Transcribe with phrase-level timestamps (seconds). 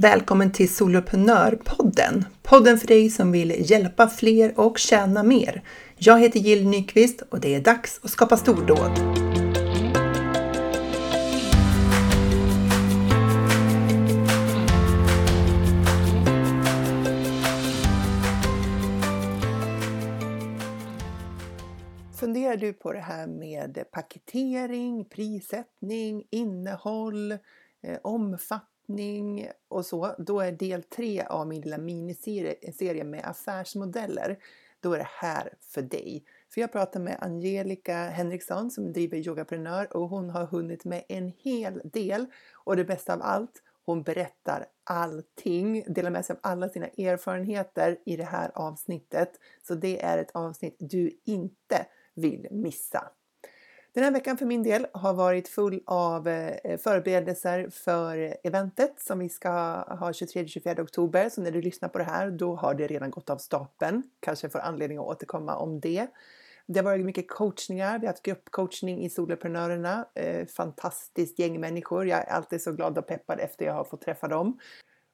[0.00, 2.24] Välkommen till Soloprenörpodden!
[2.42, 5.62] Podden för dig som vill hjälpa fler och tjäna mer.
[5.96, 8.90] Jag heter Jill Nyqvist och det är dags att skapa stordåd.
[22.20, 30.40] Funderar du på det här med paketering, prissättning, innehåll, eh, omfattning förvaltning och så, då
[30.40, 34.38] är del tre av min lilla miniserie eh, med affärsmodeller.
[34.80, 36.24] Då är det här för dig.
[36.54, 41.32] För jag pratar med Angelica Henriksson som driver Yogaprenör och hon har hunnit med en
[41.38, 42.26] hel del.
[42.64, 47.98] Och det bästa av allt, hon berättar allting, delar med sig av alla sina erfarenheter
[48.06, 49.32] i det här avsnittet.
[49.62, 53.10] Så det är ett avsnitt du inte vill missa.
[53.92, 59.18] Den här veckan för min del har varit full av eh, förberedelser för eventet som
[59.18, 61.28] vi ska ha 23-24 oktober.
[61.28, 64.02] Så när du lyssnar på det här, då har det redan gått av stapeln.
[64.20, 66.06] Kanske får anledning att återkomma om det.
[66.66, 67.98] Det har varit mycket coachningar.
[67.98, 70.06] Vi har haft gruppcoachning i Soloprenörerna.
[70.14, 72.06] Eh, fantastiskt gäng människor.
[72.06, 74.58] Jag är alltid så glad och peppad efter jag har fått träffa dem.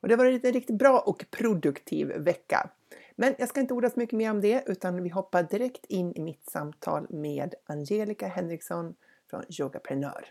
[0.02, 2.70] Och det har varit en riktigt bra och produktiv vecka.
[3.16, 6.12] Men jag ska inte orda så mycket mer om det utan vi hoppar direkt in
[6.16, 8.94] i mitt samtal med Angelica Henriksson
[9.30, 10.24] från Yogaprenör.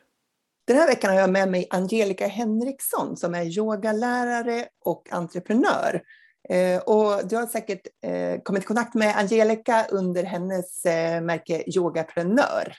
[0.68, 6.02] Den här veckan har jag med mig Angelica Henriksson som är yogalärare och entreprenör.
[6.50, 11.64] Eh, och du har säkert eh, kommit i kontakt med Angelica under hennes eh, märke
[11.68, 12.76] Yogaprenör.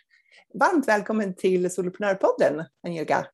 [0.55, 3.27] Varmt välkommen till Soloprenörpodden, Angelica.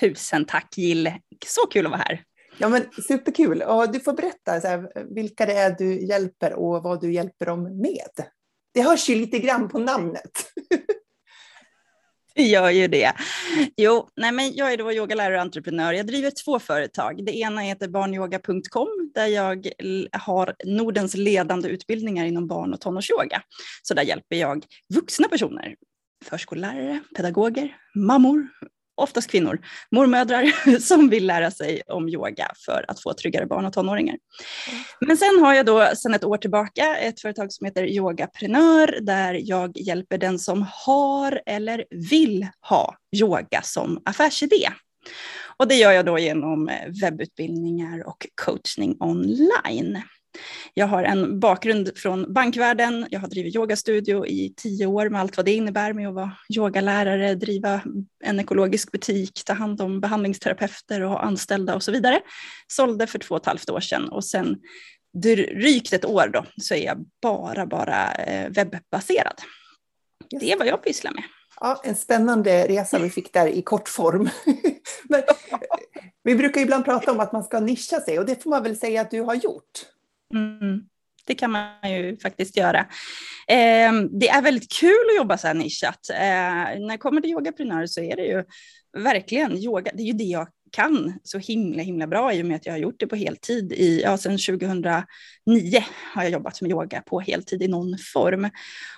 [0.00, 1.12] Tusen tack Jill,
[1.46, 2.24] så kul att vara här.
[2.58, 3.62] Ja, men superkul.
[3.62, 7.46] Och du får berätta så här, vilka det är du hjälper och vad du hjälper
[7.46, 8.26] dem med.
[8.74, 10.30] Det hörs ju lite grann på namnet.
[12.34, 13.12] Det gör ju det.
[13.76, 15.92] Jo, nej men jag är då yogalärare och entreprenör.
[15.92, 17.24] Jag driver två företag.
[17.26, 19.68] Det ena heter barnyoga.com där jag
[20.12, 23.42] har Nordens ledande utbildningar inom barn och tonårsyoga.
[23.82, 25.76] Så där hjälper jag vuxna personer,
[26.24, 28.48] förskollärare, pedagoger, mammor,
[28.94, 29.58] oftast kvinnor,
[29.90, 34.16] mormödrar som vill lära sig om yoga för att få tryggare barn och tonåringar.
[35.00, 39.40] Men sen har jag då sedan ett år tillbaka ett företag som heter Yogaprenör där
[39.44, 44.68] jag hjälper den som har eller vill ha yoga som affärsidé.
[45.56, 50.02] Och det gör jag då genom eh, webbutbildningar och coachning online.
[50.74, 53.06] Jag har en bakgrund från bankvärlden.
[53.10, 56.32] Jag har drivit yogastudio i tio år med allt vad det innebär med att vara
[56.56, 57.80] yogalärare, driva
[58.24, 62.20] en ekologisk butik, ta hand om behandlingsterapeuter och ha anställda och så vidare.
[62.66, 64.56] Sålde för två och ett halvt år sedan och sen
[65.22, 69.40] drygt ett år då så är jag bara, bara eh, webbaserad.
[70.40, 71.24] Det är vad jag pysslar med.
[71.60, 74.30] Ja, en spännande resa vi fick där i kort form.
[75.08, 75.22] Men,
[76.22, 78.76] vi brukar ibland prata om att man ska nischa sig och det får man väl
[78.76, 79.93] säga att du har gjort.
[80.34, 80.80] Mm.
[81.26, 82.80] Det kan man ju faktiskt göra.
[83.48, 86.10] Eh, det är väldigt kul att jobba så här nischat.
[86.10, 86.18] Eh,
[86.80, 88.44] när det kommer till yogaprenörer så är det ju
[88.96, 92.56] verkligen yoga, det är ju det jag kan så himla himla bra i och med
[92.56, 93.72] att jag har gjort det på heltid.
[93.72, 95.04] I, ja, sedan 2009
[96.14, 98.50] har jag jobbat med yoga på heltid i någon form.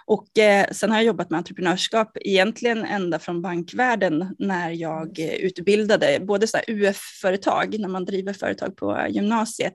[0.06, 6.19] Och eh, sen har jag jobbat med entreprenörskap egentligen ända från bankvärlden när jag utbildade
[6.20, 9.75] både UF-företag, när man driver företag på gymnasiet.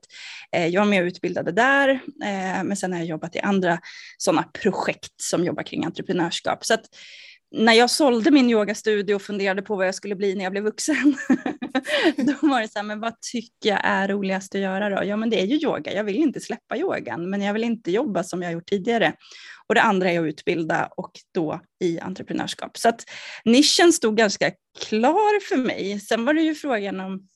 [0.55, 1.89] Eh, jag var med och utbildade där,
[2.23, 3.79] eh, men sen har jag jobbat i andra
[4.17, 6.65] sådana projekt som jobbar kring entreprenörskap.
[6.65, 6.85] Så att,
[7.51, 10.63] när jag sålde min yogastudio och funderade på vad jag skulle bli när jag blev
[10.63, 11.15] vuxen,
[12.17, 15.03] då var det så här, men vad tycker jag är roligast att göra då?
[15.05, 15.93] Ja, men det är ju yoga.
[15.93, 19.13] Jag vill inte släppa yogan, men jag vill inte jobba som jag gjort tidigare.
[19.67, 22.77] Och det andra är att utbilda och då i entreprenörskap.
[22.77, 23.03] Så att
[23.45, 25.99] nischen stod ganska klar för mig.
[25.99, 27.27] Sen var det ju frågan om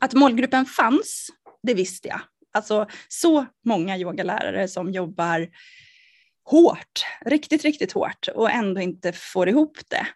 [0.00, 1.28] att målgruppen fanns,
[1.62, 2.20] det visste jag.
[2.52, 5.48] Alltså så många yogalärare som jobbar
[6.50, 10.06] hårt, riktigt, riktigt hårt och ändå inte får ihop det.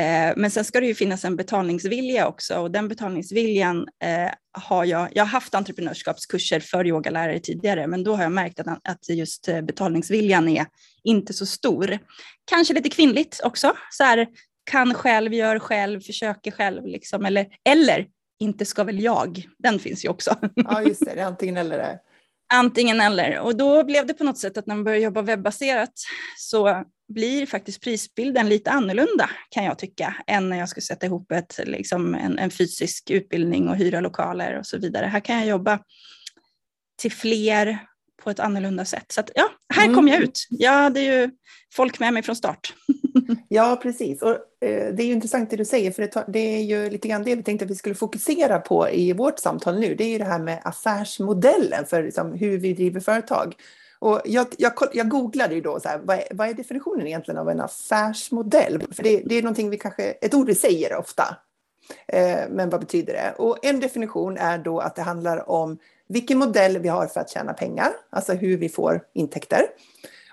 [0.00, 4.84] Eh, men sen ska det ju finnas en betalningsvilja också och den betalningsviljan eh, har
[4.84, 9.08] jag, jag har haft entreprenörskapskurser för yogalärare tidigare, men då har jag märkt att, att
[9.08, 10.66] just eh, betalningsviljan är
[11.02, 11.98] inte så stor.
[12.44, 14.26] Kanske lite kvinnligt också, så här,
[14.70, 18.06] kan själv, gör själv, försöker själv, liksom, eller, eller
[18.38, 20.36] inte ska väl jag, den finns ju också.
[20.54, 21.78] Ja, just det, det är antingen eller.
[21.78, 21.98] Det.
[22.52, 23.38] Antingen eller.
[23.38, 25.92] Och då blev det på något sätt att när man börjar jobba webbaserat
[26.38, 31.32] så blir faktiskt prisbilden lite annorlunda kan jag tycka än när jag ska sätta ihop
[31.32, 35.06] ett, liksom en, en fysisk utbildning och hyra lokaler och så vidare.
[35.06, 35.78] Här kan jag jobba
[36.96, 37.78] till fler
[38.22, 39.12] på ett annorlunda sätt.
[39.12, 39.96] Så att, ja, här mm.
[39.96, 40.46] kom jag ut.
[40.50, 41.30] Jag hade ju
[41.74, 42.74] folk med mig från start.
[43.48, 44.22] ja, precis.
[44.22, 44.30] Och,
[44.60, 47.22] eh, det är ju intressant det du säger, för det, det, är ju lite grann
[47.22, 49.94] det vi tänkte att vi skulle fokusera på i vårt samtal nu.
[49.94, 53.54] Det är ju det här med affärsmodellen för liksom, hur vi driver företag.
[53.98, 57.38] Och jag, jag, jag googlade ju då, så här, vad, är, vad är definitionen egentligen
[57.38, 58.82] av en affärsmodell?
[58.92, 61.36] För det, det är någonting vi kanske, ett ord vi säger ofta.
[62.08, 63.34] Eh, men vad betyder det?
[63.38, 65.78] Och en definition är då att det handlar om
[66.08, 69.66] vilken modell vi har för att tjäna pengar, alltså hur vi får intäkter.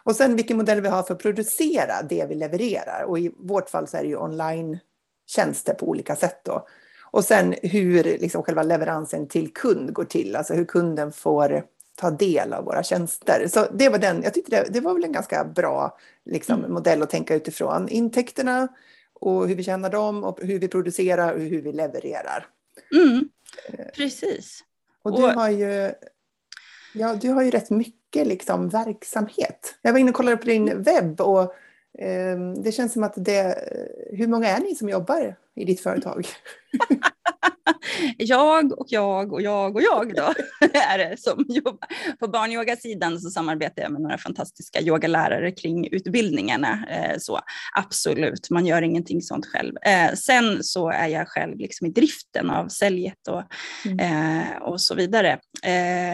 [0.03, 3.03] Och sen vilken modell vi har för att producera det vi levererar.
[3.03, 6.68] Och i vårt fall så är det ju online-tjänster på olika sätt då.
[7.12, 11.63] Och sen hur liksom själva leveransen till kund går till, alltså hur kunden får
[11.95, 13.48] ta del av våra tjänster.
[13.48, 16.74] Så det var den, jag tyckte det, det var väl en ganska bra liksom, mm.
[16.74, 17.89] modell att tänka utifrån.
[17.89, 18.68] Intäkterna
[19.13, 22.48] och hur vi tjänar dem och hur vi producerar och hur vi levererar.
[22.95, 23.30] Mm.
[23.69, 24.63] Eh, Precis.
[25.03, 25.92] Och du har ju,
[26.94, 29.75] ja, du har ju rätt mycket liksom verksamhet.
[29.81, 31.42] Jag var inne och kollade på din webb och
[32.00, 33.56] eh, det känns som att det,
[34.12, 36.28] hur många är ni som jobbar i ditt företag?
[38.17, 40.33] jag och jag och jag och jag då
[40.73, 41.88] är det som jobbar.
[42.19, 46.85] På barnyogasidan så samarbetar jag med några fantastiska yogalärare kring utbildningarna.
[46.89, 47.39] Eh, så
[47.75, 49.75] absolut, man gör ingenting sånt själv.
[49.81, 53.43] Eh, sen så är jag själv liksom i driften av säljet och,
[53.85, 53.99] mm.
[53.99, 55.39] Eh, och så vidare.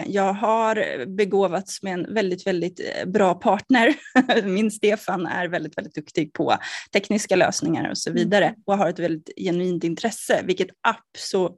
[0.05, 3.95] Jag har begåvats med en väldigt, väldigt bra partner.
[4.43, 6.57] Min Stefan är väldigt, väldigt duktig på
[6.93, 8.23] tekniska lösningar och så mm.
[8.23, 11.57] vidare och har ett väldigt genuint intresse, vilket absolut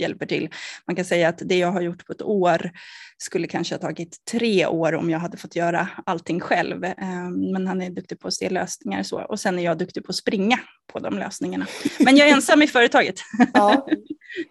[0.00, 0.48] hjälper till.
[0.86, 2.70] Man kan säga att det jag har gjort på ett år
[3.18, 6.84] skulle kanske ha tagit tre år om jag hade fått göra allting själv.
[6.84, 9.22] Ehm, men han är duktig på att se lösningar och så.
[9.22, 10.58] Och sen är jag duktig på att springa
[10.92, 11.66] på de lösningarna.
[11.98, 13.16] Men jag är ensam i företaget.
[13.54, 13.86] Ja.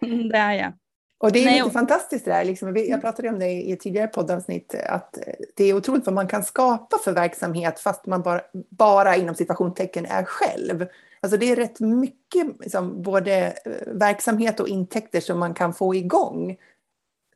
[0.30, 0.72] det är jag.
[1.18, 3.80] Och det är Nej, lite fantastiskt det där, liksom, jag pratade om det i ett
[3.80, 5.18] tidigare poddavsnitt, att
[5.56, 10.06] det är otroligt vad man kan skapa för verksamhet fast man bara, bara inom situationstecken
[10.06, 10.86] är själv.
[11.20, 15.94] Alltså det är rätt mycket liksom, både eh, verksamhet och intäkter som man kan få
[15.94, 16.56] igång.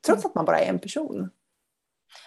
[0.06, 1.30] Trots att man bara är en person.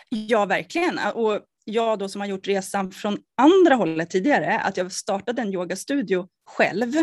[0.10, 1.00] Ja, verkligen.
[1.16, 5.54] Och jag då som har gjort resan från andra hållet tidigare, att jag startade en
[5.54, 6.94] yogastudio själv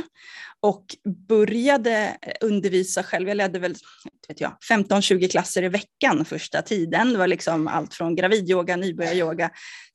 [0.61, 0.85] och
[1.29, 3.29] började undervisa själv.
[3.29, 3.75] Jag ledde väl
[4.71, 7.13] 15-20 klasser i veckan första tiden.
[7.13, 9.51] Det var liksom allt från gravidyoga, nybörjaryoga,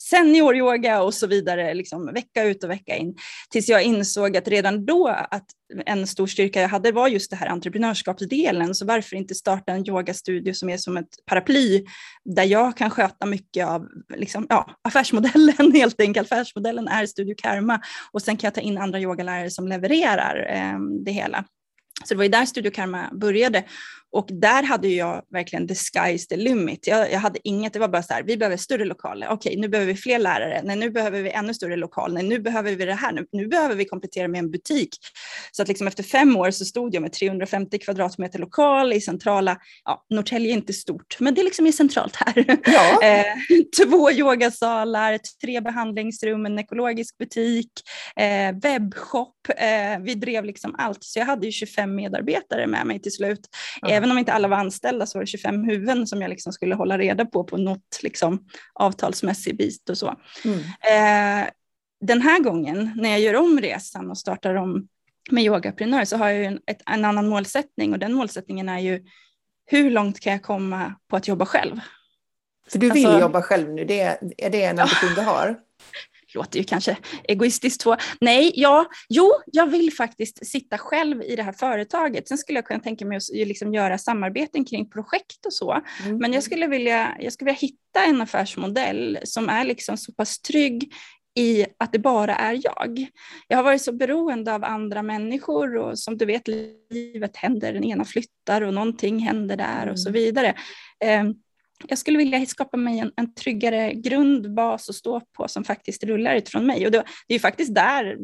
[0.09, 3.15] senioryoga och så vidare, liksom vecka ut och vecka in.
[3.49, 5.45] Tills jag insåg att redan då att
[5.85, 8.75] en stor styrka jag hade var just det här entreprenörskapsdelen.
[8.75, 11.85] Så varför inte starta en yogastudio som är som ett paraply
[12.25, 16.31] där jag kan sköta mycket av liksom, ja, affärsmodellen helt enkelt.
[16.35, 20.79] Affärsmodellen är Studio Karma och sen kan jag ta in andra yogalärare som levererar eh,
[21.05, 21.45] det hela.
[22.03, 23.63] Så det var ju där Studio Karma började.
[24.11, 26.87] Och där hade jag verkligen the sky's the limit.
[26.87, 29.27] Jag, jag, hade inget, det var bara så här, vi behöver större lokaler.
[29.29, 30.61] Okej, nu behöver vi fler lärare.
[30.63, 32.13] Nej, nu behöver vi ännu större lokal.
[32.13, 33.11] Nej, nu behöver vi det här.
[33.11, 34.89] Nu, nu behöver vi komplettera med en butik.
[35.51, 39.57] Så att liksom efter fem år så stod jag med 350 kvadratmeter lokal i centrala,
[39.85, 42.59] ja, Norrtälje är inte stort, men det liksom är centralt här.
[42.65, 43.03] Ja.
[43.03, 43.25] eh,
[43.83, 47.71] två yogasalar, tre behandlingsrum, en ekologisk butik,
[48.15, 49.35] eh, webbshop.
[49.57, 53.39] Eh, vi drev liksom allt, så jag hade ju 25 medarbetare med mig till slut.
[53.81, 56.53] Ja även om inte alla var anställda så var det 25 huvuden som jag liksom
[56.53, 60.15] skulle hålla reda på på något liksom, avtalsmässig bit och så.
[60.45, 60.59] Mm.
[60.59, 61.49] Eh,
[62.01, 64.87] den här gången när jag gör om resan och startar om
[65.31, 69.05] med yogaprenör så har jag en, ett, en annan målsättning och den målsättningen är ju
[69.65, 71.79] hur långt kan jag komma på att jobba själv?
[72.67, 75.59] För du vill alltså, jobba själv nu, det är, är det en ambition du har?
[76.35, 77.95] låter ju kanske egoistiskt så.
[78.21, 82.27] Nej, ja, jo, jag vill faktiskt sitta själv i det här företaget.
[82.27, 85.81] Sen skulle jag kunna tänka mig att liksom göra samarbeten kring projekt och så.
[86.05, 86.17] Mm.
[86.17, 90.41] Men jag skulle, vilja, jag skulle vilja hitta en affärsmodell som är liksom så pass
[90.41, 90.93] trygg
[91.35, 93.07] i att det bara är jag.
[93.47, 96.47] Jag har varit så beroende av andra människor och som du vet,
[96.89, 99.91] livet händer, den ena flyttar och någonting händer där mm.
[99.91, 100.21] och så mm.
[100.21, 100.55] vidare.
[101.21, 101.35] Um,
[101.87, 106.35] jag skulle vilja skapa mig en, en tryggare grundbas att stå på som faktiskt rullar
[106.35, 106.85] utifrån mig.
[106.85, 108.17] Och det, det är ju faktiskt där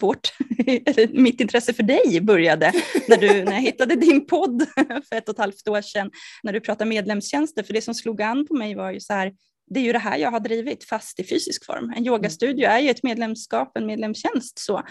[0.00, 0.32] vårt,
[1.12, 2.72] mitt intresse för dig började,
[3.08, 4.66] när, du, när jag hittade din podd
[5.08, 6.10] för ett och ett halvt år sedan,
[6.42, 7.62] när du pratade medlemstjänster.
[7.62, 9.32] För det som slog an på mig var ju så här,
[9.66, 11.92] det är ju det här jag har drivit fast i fysisk form.
[11.96, 14.58] En yogastudio är ju ett medlemskap, en medlemstjänst.
[14.58, 14.82] Så.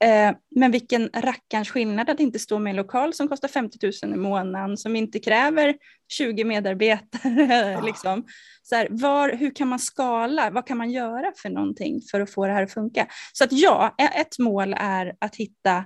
[0.00, 0.28] Mm.
[0.30, 4.14] Eh, men vilken rackarns skillnad att inte stå med en lokal som kostar 50 000
[4.14, 5.74] i månaden, som inte kräver
[6.12, 7.72] 20 medarbetare.
[7.72, 7.80] Ja.
[7.80, 8.24] liksom.
[8.62, 10.50] så här, var, hur kan man skala?
[10.50, 13.06] Vad kan man göra för någonting för att få det här att funka?
[13.32, 15.84] Så att ja, ett mål är att hitta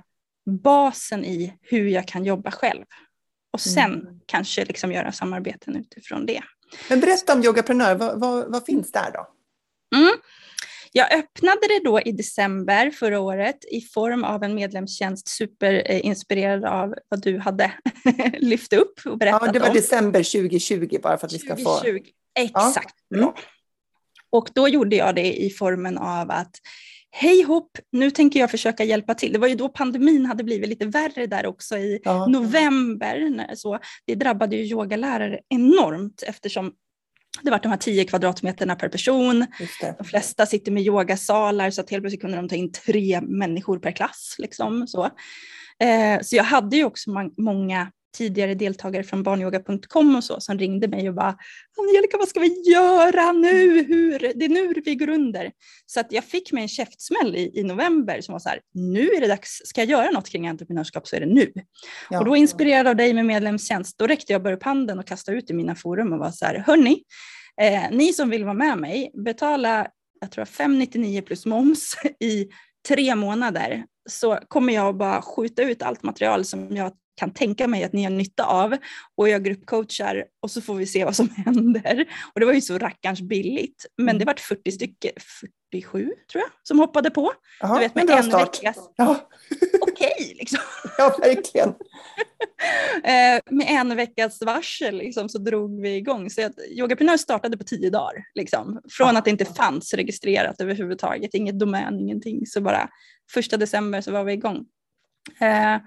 [0.63, 2.85] basen i hur jag kan jobba själv.
[3.53, 4.19] Och sen mm.
[4.25, 6.41] kanske liksom göra samarbeten utifrån det.
[6.89, 9.27] Men berätta om Yogaprenör, vad, vad, vad finns där då?
[9.97, 10.13] Mm.
[10.91, 16.95] Jag öppnade det då i december förra året i form av en medlemstjänst superinspirerad av
[17.09, 17.71] vad du hade
[18.37, 19.47] lyft upp och berättat om.
[19.47, 19.75] Ja, det var om.
[19.75, 21.75] december 2020 bara för att vi ska få...
[21.75, 22.09] 2020.
[22.39, 22.95] Exakt.
[23.07, 23.17] Ja.
[23.17, 23.29] Mm.
[24.29, 26.51] Och då gjorde jag det i formen av att
[27.11, 29.33] hej hopp, nu tänker jag försöka hjälpa till.
[29.33, 32.25] Det var ju då pandemin hade blivit lite värre där också i ja.
[32.27, 33.45] november.
[33.55, 36.73] Så det drabbade ju yogalärare enormt eftersom
[37.41, 39.45] det var de här 10 kvadratmeterna per person.
[39.97, 43.79] De flesta sitter med yogasalar så att helt plötsligt kunde de ta in tre människor
[43.79, 44.35] per klass.
[44.39, 45.05] Liksom, så.
[45.83, 50.87] Eh, så jag hade ju också många tidigare deltagare från barnyoga.com och så som ringde
[50.87, 51.37] mig och bara
[51.77, 53.83] Angelica vad ska vi göra nu?
[53.83, 54.19] Hur?
[54.35, 55.51] Det är nu vi går under.
[55.85, 59.09] Så att jag fick mig en käftsmäll i, i november som var så här, nu
[59.09, 61.51] är det dags, ska jag göra något kring entreprenörskap så är det nu.
[62.09, 62.19] Ja.
[62.19, 65.37] Och då inspirerad av dig med medlemstjänst, då räckte jag bara upp handen och kastade
[65.37, 67.03] ut i mina forum och var så här, hörni,
[67.61, 69.87] eh, ni som vill vara med mig, betala
[70.19, 72.47] jag tror 599 plus moms i
[72.87, 77.83] tre månader så kommer jag bara skjuta ut allt material som jag kan tänka mig
[77.83, 78.77] att ni har nytta av
[79.15, 82.05] och jag gruppcoachar och så får vi se vad som händer.
[82.33, 84.19] Och det var ju så rackarns billigt, men mm.
[84.19, 85.11] det var 40 stycken,
[85.71, 87.33] 47 tror jag, som hoppade på.
[87.63, 88.77] Aha, du vet med en, en veckas...
[88.95, 89.29] Ja.
[89.81, 90.59] Okej, okay, liksom.
[90.97, 91.73] Ja, verkligen.
[93.03, 96.29] Eh, med en veckas varsel liksom, så drog vi igång.
[96.29, 98.13] Så Yogaprenör startade på tio dagar.
[98.35, 98.81] Liksom.
[98.89, 102.45] Från att det inte fanns registrerat överhuvudtaget, inget domän, ingenting.
[102.45, 102.89] Så bara
[103.31, 104.65] första december så var vi igång.
[105.39, 105.77] Eh,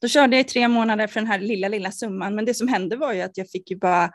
[0.00, 2.68] då körde jag i tre månader för den här lilla, lilla summan, men det som
[2.68, 4.10] hände var ju att jag fick ju bara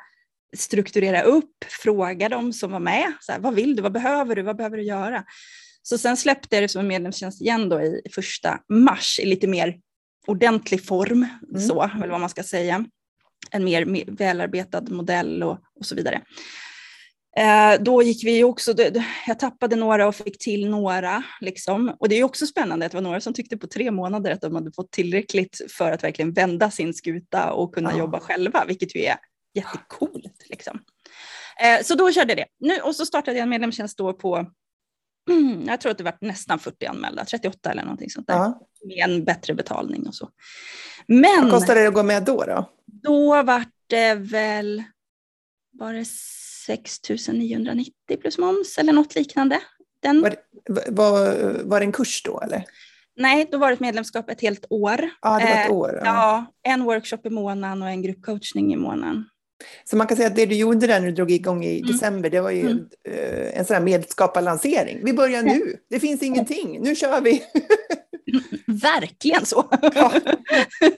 [0.58, 4.42] strukturera upp, fråga dem som var med, så här, vad vill du, vad behöver du,
[4.42, 5.24] vad behöver du göra?
[5.82, 9.48] Så sen släppte jag det som en medlemstjänst igen då i första mars i lite
[9.48, 9.80] mer
[10.28, 11.62] ordentlig form, mm.
[11.62, 12.86] så, eller vad man ska säga.
[13.52, 16.22] En mer välarbetad modell och, och så vidare.
[17.40, 18.74] Eh, då gick vi också,
[19.28, 21.24] jag tappade några och fick till några.
[21.42, 21.96] Liksom.
[22.00, 24.42] Och det är också spännande att det var några som tyckte på tre månader att
[24.42, 27.98] de hade fått tillräckligt för att verkligen vända sin skuta och kunna ja.
[27.98, 29.18] jobba själva, vilket ju är
[29.54, 30.46] jättecoolt.
[30.50, 30.80] Liksom.
[31.64, 32.68] Eh, så då körde jag det.
[32.68, 34.52] Nu, och så startade jag en medlemstjänst då på,
[35.68, 38.34] jag tror att det var nästan 40 anmälda, 38 eller någonting sånt där.
[38.34, 38.62] Ja.
[38.86, 40.30] Med en bättre betalning och så.
[41.08, 42.44] Men, Vad kostade det att gå med då?
[42.46, 44.84] Då, då var det väl,
[45.72, 46.06] var det
[46.66, 47.92] 6 990
[48.22, 49.60] plus moms eller något liknande.
[50.02, 50.22] Den...
[50.22, 50.36] Var,
[50.88, 52.64] var, var det en kurs då eller?
[53.18, 55.10] Nej, då var det ett medlemskap ett helt år.
[55.22, 56.02] Ja, det var ett eh, år.
[56.04, 56.06] Ja.
[56.64, 59.26] ja, en workshop i månaden och en gruppcoachning i månaden.
[59.84, 61.92] Så man kan säga att det du gjorde där när du drog igång i mm.
[61.92, 62.86] december, det var ju mm.
[63.10, 65.06] Eh, en sån här medskaparlansering.
[65.06, 67.44] Vi börjar nu, det finns ingenting, nu kör vi.
[68.68, 69.70] Verkligen så.
[69.82, 70.12] Ja.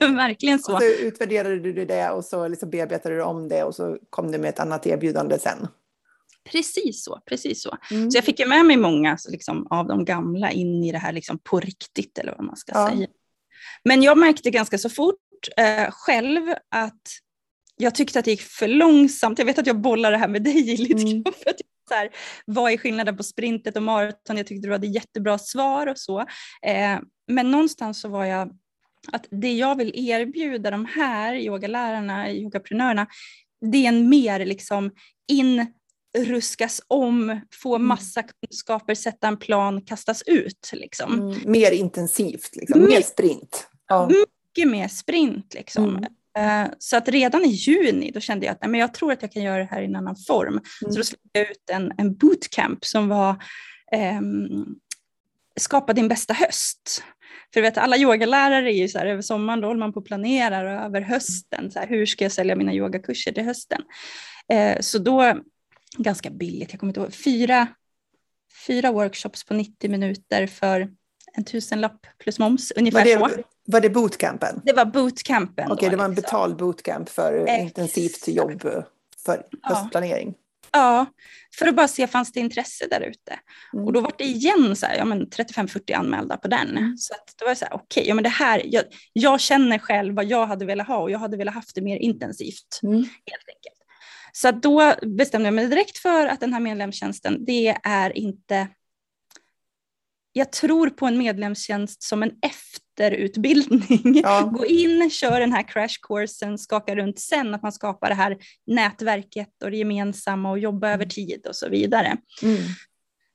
[0.00, 0.72] Verkligen så.
[0.72, 4.32] Och så utvärderade du det och så liksom bearbetade du om det och så kom
[4.32, 5.68] du med ett annat erbjudande sen.
[6.52, 7.76] Precis så, precis så.
[7.90, 8.10] Mm.
[8.10, 11.12] Så jag fick ju med mig många liksom, av de gamla in i det här
[11.12, 12.90] liksom, på riktigt eller vad man ska ja.
[12.90, 13.06] säga.
[13.84, 17.02] Men jag märkte ganska så fort eh, själv att
[17.76, 19.38] jag tyckte att det gick för långsamt.
[19.38, 21.24] Jag vet att jag bollar det här med dig lite mm.
[21.42, 22.10] För att så här,
[22.44, 24.36] vad är skillnaden på sprintet och maraton?
[24.36, 26.20] Jag tyckte du hade jättebra svar och så.
[26.62, 28.50] Eh, men någonstans så var jag
[29.12, 33.06] att det jag vill erbjuda de här yogalärarna, yogaprenörerna,
[33.60, 34.90] det är en mer liksom
[35.28, 35.66] in,
[36.18, 37.88] ruskas om, få mm.
[37.88, 40.70] massa kunskaper, sätta en plan, kastas ut.
[40.72, 41.12] Liksom.
[41.14, 42.84] Mm, mer intensivt, liksom.
[42.84, 43.68] mer sprint.
[43.88, 44.08] Ja.
[44.08, 45.54] Mycket mer sprint.
[45.54, 45.88] Liksom.
[45.88, 46.04] Mm.
[46.38, 49.22] Eh, så att redan i juni då kände jag att nej, men jag tror att
[49.22, 50.52] jag kan göra det här i en annan form.
[50.52, 50.62] Mm.
[50.92, 53.30] Så då släppte jag ut en, en bootcamp som var
[53.92, 54.20] eh,
[55.56, 57.04] Skapa din bästa höst.
[57.54, 60.06] För vet, alla yogalärare är ju så här, över sommaren då håller man på och
[60.06, 63.82] planerar och över hösten, så här, hur ska jag sälja mina yogakurser till hösten?
[64.52, 65.34] Eh, så då,
[65.96, 67.66] ganska billigt, jag kommer inte ihåg, fyra,
[68.66, 70.90] fyra workshops på 90 minuter för
[71.32, 73.28] en tusenlapp plus moms, ungefär så.
[73.70, 74.60] Var det bootcampen?
[74.64, 75.64] Det var bootcampen.
[75.64, 76.22] Okej, okay, det var en liksom.
[76.22, 77.62] betald bootcamp för Exakt.
[77.62, 78.62] intensivt jobb
[79.24, 80.34] för höstplanering.
[80.72, 81.06] Ja,
[81.58, 83.38] för att bara se fanns det intresse där ute.
[83.72, 83.84] Mm.
[83.84, 86.68] Och då var det igen så här, ja, 35-40 anmälda på den.
[86.68, 86.96] Mm.
[86.96, 89.40] Så att då var det så här, okej, okay, ja, men det här, jag, jag,
[89.40, 92.80] känner själv vad jag hade velat ha och jag hade velat haft det mer intensivt.
[92.82, 92.96] Mm.
[93.02, 93.78] Helt enkelt.
[94.32, 98.68] Så då bestämde jag mig direkt för att den här medlemstjänsten, det är inte
[100.32, 104.20] jag tror på en medlemstjänst som en efterutbildning.
[104.22, 104.42] Ja.
[104.52, 109.62] Gå in, kör den här crashkursen, skaka runt sen, att man skapar det här nätverket
[109.64, 111.08] och det gemensamma och jobba över mm.
[111.08, 112.16] tid och så vidare.
[112.42, 112.62] Mm.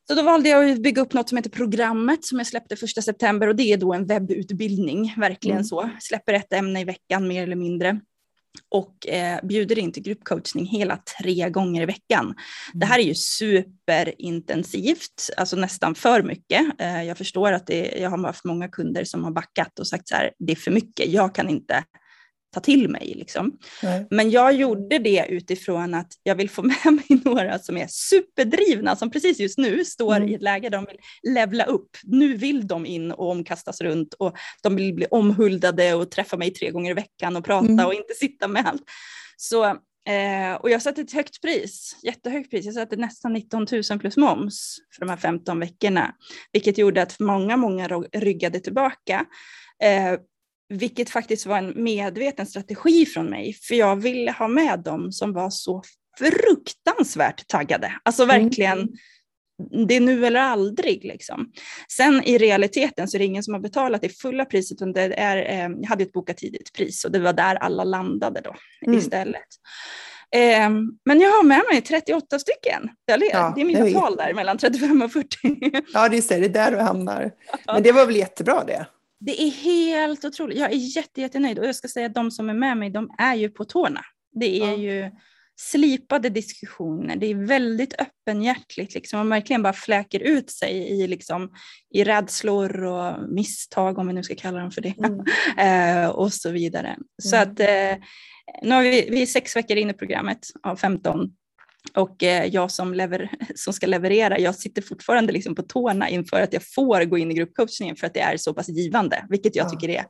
[0.08, 3.02] Så då valde jag att bygga upp något som heter programmet som jag släppte första
[3.02, 5.66] september och det är då en webbutbildning, verkligen mm.
[5.66, 5.90] så.
[6.00, 8.00] Släpper ett ämne i veckan mer eller mindre.
[8.70, 12.26] Och eh, bjuder in till gruppcoachning hela tre gånger i veckan.
[12.26, 12.36] Mm.
[12.74, 16.80] Det här är ju superintensivt, alltså nästan för mycket.
[16.80, 20.08] Eh, jag förstår att det, jag har haft många kunder som har backat och sagt
[20.08, 21.84] så här, det är för mycket, jag kan inte
[22.54, 23.14] ta till mig.
[23.16, 23.58] Liksom.
[24.10, 28.96] Men jag gjorde det utifrån att jag vill få med mig några som är superdrivna,
[28.96, 30.30] som precis just nu står mm.
[30.30, 31.98] i ett läge där de vill levla upp.
[32.04, 36.52] Nu vill de in och omkastas runt och de vill bli omhuldade och träffa mig
[36.52, 37.86] tre gånger i veckan och prata mm.
[37.86, 38.84] och inte sitta med allt.
[39.38, 42.66] Så, eh, och jag satte ett högt pris, jättehögt pris.
[42.66, 46.16] Jag satte nästan 19 000 plus moms för de här 15 veckorna,
[46.52, 49.26] vilket gjorde att många, många ryggade tillbaka.
[49.84, 50.20] Eh,
[50.74, 55.34] vilket faktiskt var en medveten strategi från mig, för jag ville ha med dem som
[55.34, 55.84] var så
[56.20, 57.92] fruktansvärt taggade.
[58.04, 59.88] Alltså verkligen, mm.
[59.88, 61.06] det är nu eller aldrig.
[61.06, 61.52] Liksom.
[61.92, 65.02] Sen i realiteten så är det ingen som har betalat det fulla priset, utan det
[65.02, 68.56] är, eh, jag hade ett bokat tidigt pris och det var där alla landade då
[68.86, 69.00] mm.
[69.00, 69.48] istället.
[70.36, 70.70] Eh,
[71.06, 72.90] men jag har med mig 38 stycken.
[73.06, 73.18] Ja,
[73.56, 75.38] det är mina tal där, mellan 35 och 40.
[75.94, 77.32] ja, det är, det är där du hamnar.
[77.66, 78.86] Men det var väl jättebra det?
[79.26, 80.58] Det är helt otroligt.
[80.58, 83.10] Jag är jätte, jättenöjd och jag ska säga att de som är med mig, de
[83.18, 84.02] är ju på tårna.
[84.32, 84.78] Det är ja.
[84.78, 85.12] ju
[85.56, 89.20] slipade diskussioner, det är väldigt öppenhjärtligt, liksom.
[89.20, 91.50] man verkligen bara fläker ut sig i, liksom,
[91.94, 95.20] i rädslor och misstag, om vi nu ska kalla dem för det, mm.
[96.04, 96.88] eh, och så vidare.
[96.88, 97.04] Mm.
[97.22, 98.04] Så att eh,
[98.64, 101.32] nu har vi, vi är sex veckor in i programmet av 15
[101.94, 106.42] och eh, jag som, lever, som ska leverera, jag sitter fortfarande liksom på tårna inför
[106.42, 109.56] att jag får gå in i gruppcoachningen för att det är så pass givande, vilket
[109.56, 109.70] jag ja.
[109.70, 110.06] tycker är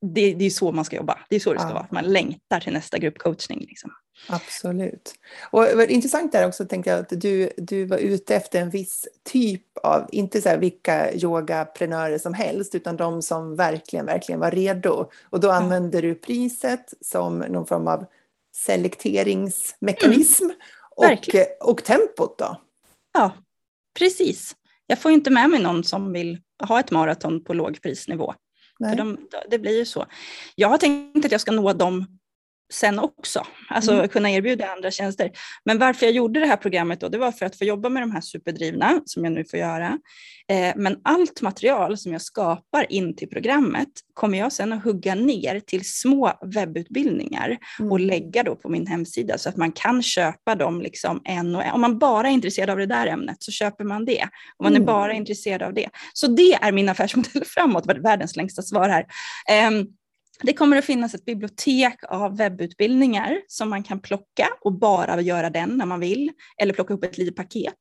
[0.00, 1.18] det, det är så man ska jobba.
[1.28, 1.74] Det är så det ska ja.
[1.74, 1.86] vara.
[1.90, 3.60] Man längtar till nästa gruppcoachning.
[3.68, 3.90] Liksom.
[4.28, 5.14] Absolut.
[5.50, 9.78] Och intressant är också tänkte jag att du, du var ute efter en viss typ
[9.82, 15.10] av, inte så här vilka yogaprenörer som helst, utan de som verkligen, verkligen var redo.
[15.30, 18.06] Och då använde du priset som någon form av
[18.52, 20.44] selekteringsmekanism.
[20.44, 20.56] Mm.
[21.60, 22.60] Och, och tempot då?
[23.12, 23.32] Ja,
[23.98, 24.56] precis.
[24.86, 26.38] Jag får inte med mig någon som vill
[26.68, 28.34] ha ett maraton på lågprisnivå.
[28.96, 29.18] De,
[29.50, 30.06] det blir ju så.
[30.54, 32.19] Jag har tänkt att jag ska nå dem
[32.72, 34.08] sen också, alltså mm.
[34.08, 35.30] kunna erbjuda andra tjänster.
[35.64, 38.02] Men varför jag gjorde det här programmet då, det var för att få jobba med
[38.02, 39.98] de här superdrivna som jag nu får göra.
[40.48, 45.14] Eh, men allt material som jag skapar in till programmet kommer jag sen att hugga
[45.14, 47.92] ner till små webbutbildningar mm.
[47.92, 51.64] och lägga då på min hemsida så att man kan köpa dem liksom en och
[51.64, 51.72] en.
[51.72, 54.22] Om man bara är intresserad av det där ämnet så köper man det.
[54.56, 54.82] Om man mm.
[54.82, 55.88] är bara intresserad av det.
[56.12, 59.06] Så det är min affärsmodell framåt, världens längsta svar här.
[59.48, 59.84] Eh,
[60.42, 65.50] det kommer att finnas ett bibliotek av webbutbildningar som man kan plocka och bara göra
[65.50, 67.74] den när man vill, eller plocka upp ett litet paket.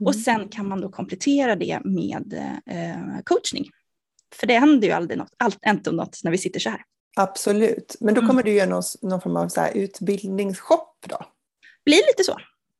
[0.00, 0.06] Mm.
[0.06, 2.34] Och sen kan man då komplettera det med
[2.66, 3.70] eh, coachning.
[4.34, 6.82] För det händer ju aldrig något, allt, inte något när vi sitter så här.
[7.16, 8.28] Absolut, men då mm.
[8.28, 8.52] kommer mm.
[8.52, 11.18] du göra någon, någon form av så utbildningsshop då?
[11.84, 12.36] Blir lite så.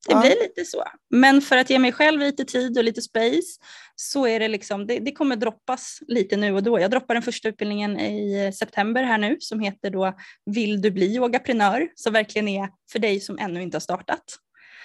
[0.07, 0.21] Det ja.
[0.21, 0.85] blir lite så.
[1.11, 3.61] Men för att ge mig själv lite tid och lite space
[3.97, 6.81] så är det liksom, det, det, kommer droppas lite nu och då.
[6.81, 10.15] Jag droppar den första utbildningen i september här nu som heter då
[10.47, 11.89] Vill du bli yogaprenör?
[11.95, 14.25] Som verkligen är för dig som ännu inte har startat.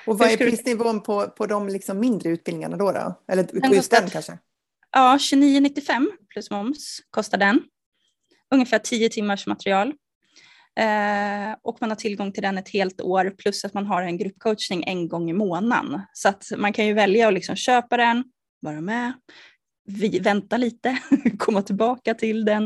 [0.06, 2.91] Och vad är prisnivån på, på de liksom mindre utbildningarna då?
[2.91, 3.21] då?
[3.32, 4.38] Eller på just den kanske?
[4.91, 7.62] Ja, 29,95 plus moms kostar den.
[8.54, 9.93] Ungefär 10 timmars material.
[10.79, 14.17] Eh, och man har tillgång till den ett helt år plus att man har en
[14.17, 16.01] gruppcoachning en gång i månaden.
[16.13, 18.23] Så att man kan ju välja att liksom köpa den,
[18.62, 19.13] vara med,
[19.86, 20.99] vi, vänta lite,
[21.38, 22.63] komma tillbaka till den.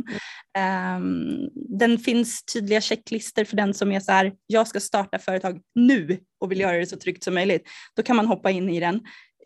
[0.97, 5.61] Um, den finns tydliga checklister för den som är så här, jag ska starta företag
[5.75, 7.67] nu och vill göra det så tryggt som möjligt.
[7.95, 9.01] Då kan man hoppa in i den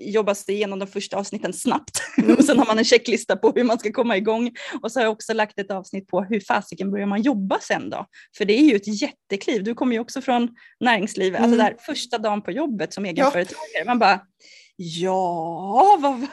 [0.10, 2.36] jobba sig igenom de första avsnitten snabbt mm.
[2.38, 4.52] och sen har man en checklista på hur man ska komma igång.
[4.82, 7.90] Och så har jag också lagt ett avsnitt på hur fasiken börjar man jobba sen
[7.90, 8.06] då?
[8.38, 9.64] För det är ju ett jättekliv.
[9.64, 11.66] Du kommer ju också från näringslivet, alltså mm.
[11.66, 13.68] alltså där första dagen på jobbet som egenföretagare.
[13.74, 13.86] Ja.
[13.86, 14.20] Man bara,
[14.76, 16.28] ja, vad,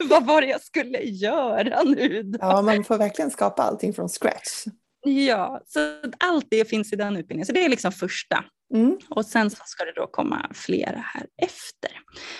[0.10, 2.38] vad var det jag skulle göra nu då?
[2.40, 4.66] Ja, man får verkligen skapa allting från scratch.
[5.02, 5.80] Ja, så
[6.18, 7.46] allt det finns i den utbildningen.
[7.46, 8.44] Så det är liksom första.
[8.74, 8.98] Mm.
[9.08, 11.90] Och sen så ska det då komma flera här efter.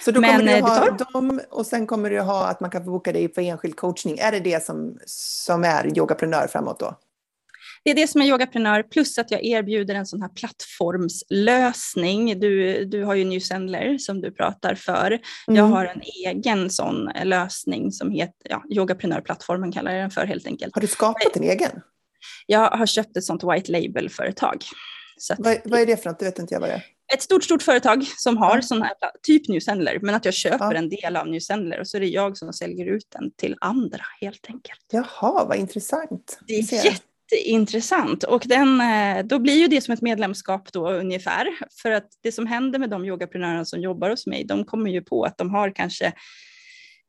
[0.05, 1.13] Så då kommer Men, du eh, ha tar...
[1.13, 4.19] dem och sen kommer du ha att man kan boka dig för enskild coachning.
[4.19, 6.99] Är det det som, som är yogaprenör framåt då?
[7.85, 12.41] Det är det som är yogaprenör plus att jag erbjuder en sån här plattformslösning.
[12.41, 15.07] Du, du har ju New Sendler som du pratar för.
[15.07, 15.21] Mm.
[15.47, 20.47] Jag har en egen sån lösning som heter ja, yogaprenörplattformen kallar jag den för helt
[20.47, 20.75] enkelt.
[20.75, 21.71] Har du skapat en egen?
[22.47, 24.65] Jag har köpt ett sånt white label-företag.
[25.19, 26.19] Så vad, vad, är det för något?
[26.19, 26.85] Det vet inte jag vad det är.
[27.15, 28.63] Ett stort, stort företag som har ja.
[28.63, 30.75] sån här, typ New Sendler, men att jag köper ja.
[30.75, 33.57] en del av New Sendler och så är det jag som säljer ut den till
[33.61, 34.81] andra helt enkelt.
[34.93, 36.39] Jaha, vad intressant.
[36.47, 38.25] Det är jätteintressant.
[38.25, 41.47] Och den, eh, då blir ju det som ett medlemskap då ungefär.
[41.83, 45.03] För att det som händer med de yogaprenörerna som jobbar hos mig, de kommer ju
[45.03, 46.13] på att de har kanske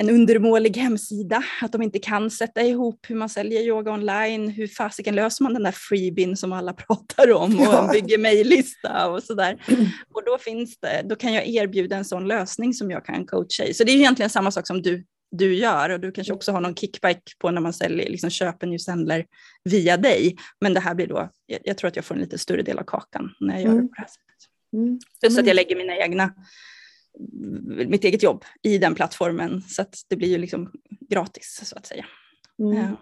[0.02, 4.68] en undermålig hemsida, att de inte kan sätta ihop hur man säljer yoga online, hur
[4.68, 7.90] fasiken löser man den där freebin som alla pratar om och ja.
[7.94, 9.64] bygger mejllista och sådär.
[10.14, 13.64] Och då finns det, då kan jag erbjuda en sån lösning som jag kan coacha
[13.64, 13.74] i.
[13.74, 16.62] Så det är egentligen samma sak som du, du gör och du kanske också har
[16.62, 19.26] någon kickback på när man säljer, liksom köper newsendler
[19.64, 20.36] via dig.
[20.62, 22.80] Men det här blir då, jag, jag, tror att jag får en lite större del
[22.80, 23.84] av kakan när jag gör mm.
[23.84, 24.50] det på det här sättet.
[24.74, 25.00] Mm.
[25.22, 26.34] Plus att jag lägger mina egna
[27.88, 30.72] mitt eget jobb i den plattformen så att det blir ju liksom
[31.10, 32.06] gratis så att säga.
[32.60, 32.96] Mm.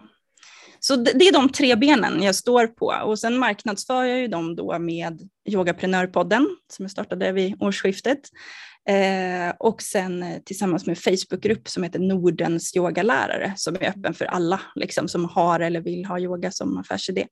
[0.80, 4.56] Så det, är de tre benen jag står på och sen marknadsför jag ju dem
[4.56, 8.20] då med Yogaprenörpodden som jag startade vid årsskiftet
[8.88, 14.60] eh, och sen tillsammans med Facebookgrupp som heter Nordens yogalärare som är öppen för alla
[14.74, 17.26] liksom, som har eller vill ha yoga som affärsidé.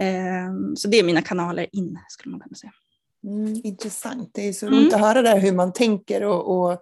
[0.00, 2.72] Eh, så det är mina kanaler in skulle man kunna säga.
[3.24, 4.30] Mm, intressant.
[4.34, 4.94] Det är så roligt mm.
[4.94, 6.80] att höra där hur man tänker och, och,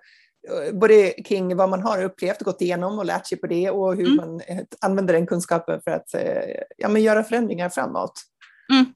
[0.73, 3.97] både kring vad man har upplevt och gått igenom och lärt sig på det och
[3.97, 4.17] hur mm.
[4.17, 8.23] man eh, använder den kunskapen för att eh, ja, men göra förändringar framåt.
[8.73, 8.93] Mm.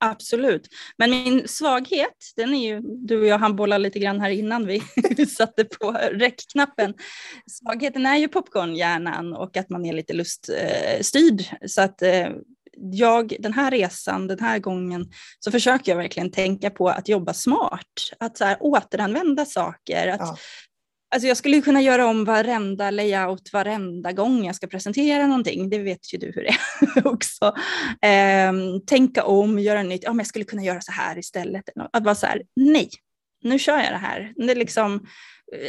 [0.00, 0.68] Absolut.
[0.96, 4.82] Men min svaghet, den är ju, du och jag handbollade lite grann här innan vi
[5.36, 6.94] satte på räckknappen.
[7.46, 11.44] Svagheten är ju popcornhjärnan och att man är lite luststyrd.
[11.66, 12.02] Så att
[12.92, 15.10] jag, den här resan, den här gången,
[15.40, 17.84] så försöker jag verkligen tänka på att jobba smart.
[18.20, 20.08] Att så här, återanvända saker.
[20.08, 20.36] Att, ja.
[21.10, 25.70] Alltså jag skulle kunna göra om varenda layout varenda gång jag ska presentera någonting.
[25.70, 26.48] Det vet ju du hur det
[27.00, 27.54] är också.
[28.02, 30.04] Ehm, tänka om, göra nytt.
[30.04, 31.64] Ja, men jag skulle kunna göra så här istället.
[31.92, 32.90] Att vara så här, nej,
[33.42, 34.32] nu kör jag det här.
[34.36, 35.06] Det är liksom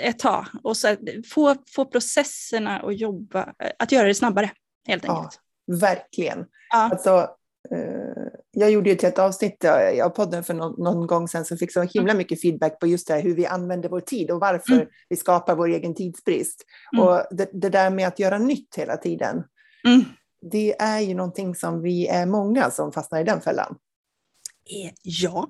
[0.03, 0.45] ett tag.
[0.63, 0.95] Och så
[1.33, 4.51] få, få processerna att jobba, att göra det snabbare
[4.87, 5.33] helt enkelt.
[5.33, 5.48] Ja,
[5.81, 6.45] verkligen.
[6.69, 6.89] Ja.
[6.91, 7.27] Alltså,
[7.71, 9.65] eh, jag gjorde ju till ett avsnitt
[10.03, 12.17] av podden för någon, någon gång sedan som fick så himla mm.
[12.17, 14.87] mycket feedback på just det här hur vi använder vår tid och varför mm.
[15.09, 16.65] vi skapar vår egen tidsbrist.
[16.93, 17.05] Mm.
[17.05, 19.43] Och det, det, där med att göra nytt hela tiden,
[19.87, 20.03] mm.
[20.51, 23.75] det är ju någonting som vi är många som fastnar i den fällan
[24.69, 25.49] är jag.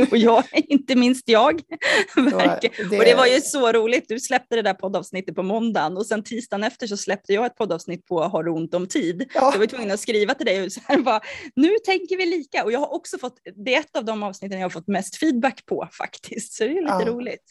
[0.10, 1.56] och jag, inte minst jag.
[2.60, 2.98] det...
[2.98, 4.04] Och det var ju så roligt.
[4.08, 7.56] Du släppte det där poddavsnittet på måndagen och sen tisdagen efter så släppte jag ett
[7.56, 9.30] poddavsnitt på Har du ont om tid?
[9.34, 9.50] Ja.
[9.52, 11.20] Jag var tvungen att skriva till dig och så här bara,
[11.56, 12.64] nu tänker vi lika.
[12.64, 15.16] Och jag har också fått, det är ett av de avsnitten jag har fått mest
[15.16, 16.52] feedback på faktiskt.
[16.52, 17.06] Så det är lite ja.
[17.06, 17.42] roligt.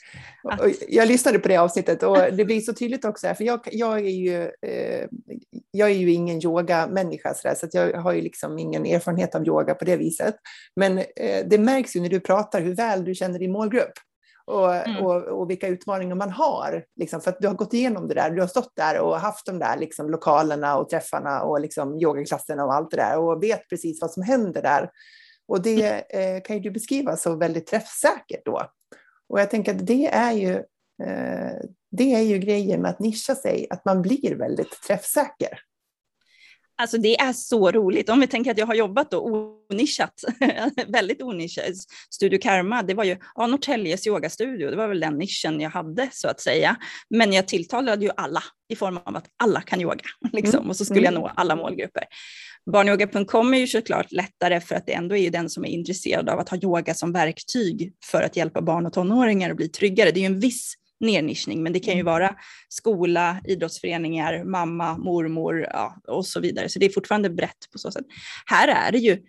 [0.44, 0.72] Att...
[0.90, 4.10] Jag lyssnade på det avsnittet och det blir så tydligt också, för jag, jag är
[4.10, 5.08] ju eh,
[5.72, 9.48] jag är ju ingen yogamänniska så, där, så jag har ju liksom ingen erfarenhet av
[9.48, 10.36] yoga på det viset.
[10.76, 13.94] Men eh, det märks ju när du pratar hur väl du känner din målgrupp.
[14.48, 15.06] Och, mm.
[15.06, 16.84] och, och, vilka utmaningar man har.
[16.96, 19.46] Liksom, för att du har gått igenom det där, du har stått där och haft
[19.46, 23.70] de där liksom, lokalerna och träffarna och liksom, yogaklasserna och allt det där och vet
[23.70, 24.90] precis vad som händer där.
[25.48, 26.36] Och det mm.
[26.36, 28.70] eh, kan ju du beskriva så väldigt träffsäkert då.
[29.30, 30.54] Och jag tänker att det är ju
[31.04, 31.54] eh,
[31.98, 35.60] det är ju grejen med att nischa sig, att man blir väldigt träffsäker.
[36.78, 38.10] Alltså det är så roligt.
[38.10, 39.20] Om vi tänker att jag har jobbat då
[39.70, 40.14] onischat,
[40.88, 41.66] väldigt onischat.
[42.10, 46.10] Studio Karma, det var ju ja, Norrtäljes yogastudio, det var väl den nischen jag hade
[46.12, 46.76] så att säga.
[47.10, 50.70] Men jag tilltalade ju alla i form av att alla kan yoga liksom, mm.
[50.70, 51.22] och så skulle jag mm.
[51.22, 52.04] nå alla målgrupper.
[52.72, 56.30] Barnyoga.com är ju såklart lättare för att det ändå är ju den som är intresserad
[56.30, 60.12] av att ha yoga som verktyg för att hjälpa barn och tonåringar att bli tryggare.
[60.12, 62.14] Det är ju en viss nernischning, men det kan ju mm.
[62.14, 62.36] vara
[62.70, 66.70] skola, idrottsföreningar, mamma, mormor ja, och så vidare.
[66.70, 68.06] Så det är fortfarande brett på så sätt.
[68.46, 69.22] Här är det ju,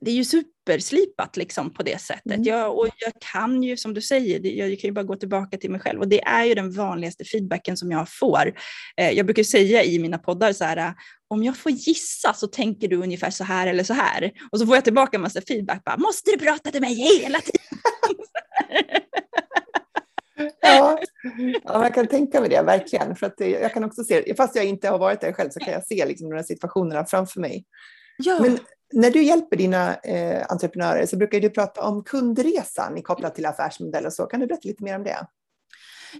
[0.00, 2.32] det är ju superslipat liksom på det sättet.
[2.32, 2.42] Mm.
[2.42, 5.70] Jag, och jag kan ju, som du säger, jag kan ju bara gå tillbaka till
[5.70, 8.52] mig själv och det är ju den vanligaste feedbacken som jag får.
[8.96, 10.94] Eh, jag brukar säga i mina poddar så här,
[11.28, 14.32] om jag får gissa så tänker du ungefär så här eller så här.
[14.52, 17.38] Och så får jag tillbaka en massa feedback, bara, måste du prata till mig hela
[17.40, 17.78] tiden?
[20.60, 21.00] ja,
[21.64, 23.16] ja, man kan tänka mig det, verkligen.
[23.16, 25.72] För att jag kan också se, fast jag inte har varit där själv, så kan
[25.72, 27.64] jag se liksom, de här situationerna framför mig.
[28.18, 28.38] Ja.
[28.40, 28.58] Men
[28.92, 34.06] när du hjälper dina eh, entreprenörer så brukar du prata om kundresan kopplat till affärsmodell
[34.06, 34.26] och så.
[34.26, 35.26] Kan du berätta lite mer om det?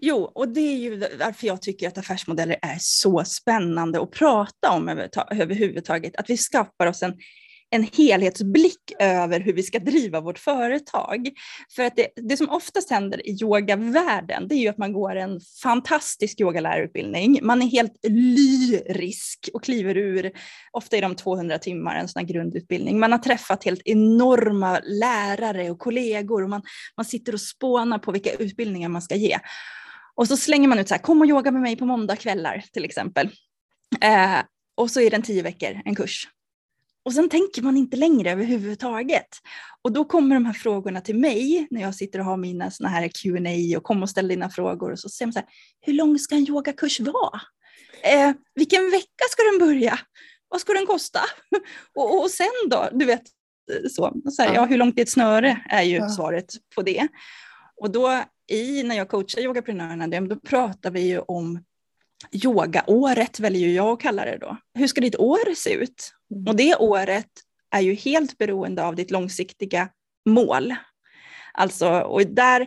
[0.00, 4.70] Jo, och det är ju därför jag tycker att affärsmodeller är så spännande att prata
[4.70, 4.88] om
[5.30, 6.16] överhuvudtaget.
[6.16, 7.18] Att vi skapar oss en
[7.70, 11.28] en helhetsblick över hur vi ska driva vårt företag.
[11.76, 15.16] För att det, det som oftast händer i yogavärlden, det är ju att man går
[15.16, 17.38] en fantastisk yogalärarutbildning.
[17.42, 20.32] Man är helt lyrisk och kliver ur,
[20.70, 22.98] ofta i de 200 timmar, en sån här grundutbildning.
[22.98, 26.62] Man har träffat helt enorma lärare och kollegor och man,
[26.96, 29.38] man sitter och spånar på vilka utbildningar man ska ge.
[30.14, 32.84] Och så slänger man ut så här, kom och yoga med mig på måndagkvällar till
[32.84, 33.30] exempel.
[34.00, 34.38] Eh,
[34.76, 36.28] och så är den tio veckor, en kurs.
[37.08, 39.28] Och sen tänker man inte längre överhuvudtaget.
[39.82, 42.88] Och då kommer de här frågorna till mig när jag sitter och har mina såna
[42.88, 44.92] här Q&A och kommer och ställer dina frågor.
[44.92, 45.48] Och så säger man så här,
[45.80, 47.40] hur lång ska en yogakurs vara?
[48.02, 49.98] Eh, vilken vecka ska den börja?
[50.48, 51.20] Vad ska den kosta?
[51.94, 53.22] och, och sen då, du vet,
[53.90, 54.54] så, så här, ja.
[54.54, 54.64] ja.
[54.64, 56.08] hur långt är ett snöre är ju ja.
[56.08, 57.08] svaret på det.
[57.80, 61.64] Och då i, när jag coachar yogaprenörerna, då pratar vi ju om
[62.32, 64.56] yogaåret, väljer jag att kalla det då.
[64.74, 66.14] Hur ska ditt år se ut?
[66.34, 66.46] Mm.
[66.46, 67.30] Och det året
[67.70, 69.88] är ju helt beroende av ditt långsiktiga
[70.26, 70.74] mål.
[71.52, 72.66] Alltså, och där,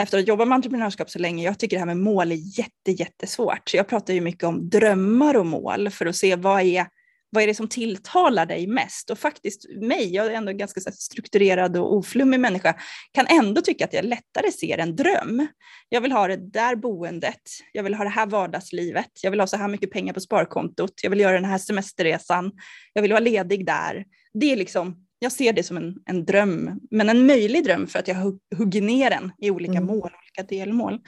[0.00, 2.90] efter att jobba med entreprenörskap så länge, jag tycker det här med mål är jätte,
[2.90, 3.68] jättesvårt.
[3.68, 6.86] Så jag pratar ju mycket om drömmar och mål för att se vad är
[7.30, 9.10] vad är det som tilltalar dig mest?
[9.10, 12.74] Och faktiskt mig, jag är ändå en ganska strukturerad och oflummig människa,
[13.12, 15.46] kan ändå tycka att jag lättare ser en dröm.
[15.88, 19.46] Jag vill ha det där boendet, jag vill ha det här vardagslivet, jag vill ha
[19.46, 22.52] så här mycket pengar på sparkontot, jag vill göra den här semesterresan,
[22.92, 24.04] jag vill vara ledig där.
[24.34, 27.98] Det är liksom, jag ser det som en, en dröm, men en möjlig dröm för
[27.98, 29.86] att jag hugger ner den i olika mm.
[29.86, 30.98] mål, olika delmål.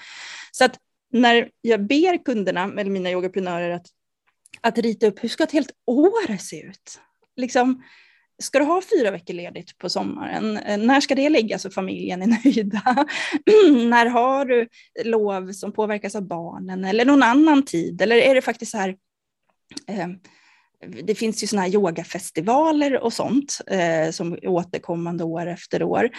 [0.53, 0.79] Så att
[1.13, 3.87] när jag ber kunderna, eller mina yogaprenörer, att
[4.63, 7.01] att rita upp hur ska ett helt år se ut?
[7.37, 7.83] Liksom,
[8.43, 10.55] ska du ha fyra veckor ledigt på sommaren?
[10.87, 13.07] När ska det läggas så familjen är nöjda?
[13.89, 14.69] När har du
[15.05, 18.03] lov som påverkas av barnen eller någon annan tid?
[18.03, 18.97] Eller är det faktiskt så här,
[19.87, 20.09] eh,
[21.03, 26.11] det finns ju sådana här yogafestivaler och sånt eh, som återkommande år efter år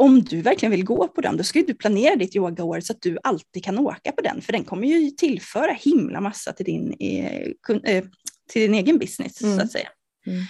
[0.00, 3.02] om du verkligen vill gå på den, då ska du planera ditt yogaår så att
[3.02, 6.96] du alltid kan åka på den, för den kommer ju tillföra himla massa till din,
[7.00, 7.42] eh,
[7.84, 8.04] eh,
[8.48, 9.58] till din egen business, mm.
[9.58, 9.88] så att säga.
[10.26, 10.42] Mm.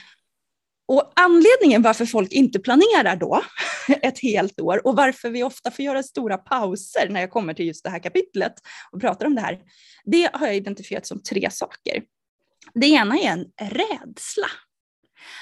[0.88, 3.42] Och anledningen varför folk inte planerar då
[4.02, 7.66] ett helt år och varför vi ofta får göra stora pauser när jag kommer till
[7.66, 8.54] just det här kapitlet
[8.92, 9.58] och pratar om det här,
[10.04, 12.02] det har jag identifierat som tre saker.
[12.74, 14.46] Det ena är en rädsla.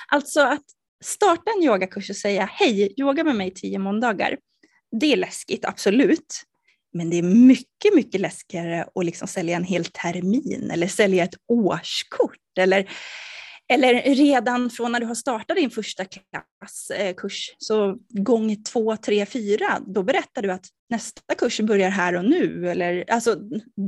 [0.08, 0.64] Alltså att
[1.04, 4.36] starta en yogakurs och säga hej, yoga med mig tio måndagar.
[5.00, 6.42] Det är läskigt, absolut.
[6.92, 11.34] Men det är mycket, mycket läskigare att liksom sälja en hel termin eller sälja ett
[11.48, 12.90] årskort eller
[13.70, 19.26] eller redan från när du har startat din första klasskurs, eh, så gång två, tre,
[19.26, 23.36] fyra, då berättar du att nästa kurs börjar här och nu, eller alltså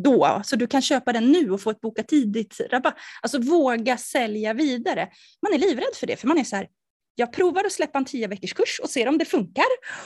[0.05, 2.95] då, så du kan köpa den nu och få ett boka tidigt rabatt.
[3.23, 5.09] Alltså våga sälja vidare.
[5.43, 6.67] Man är livrädd för det, för man är så här,
[7.15, 9.65] jag provar att släppa en tio veckors kurs och ser om det funkar.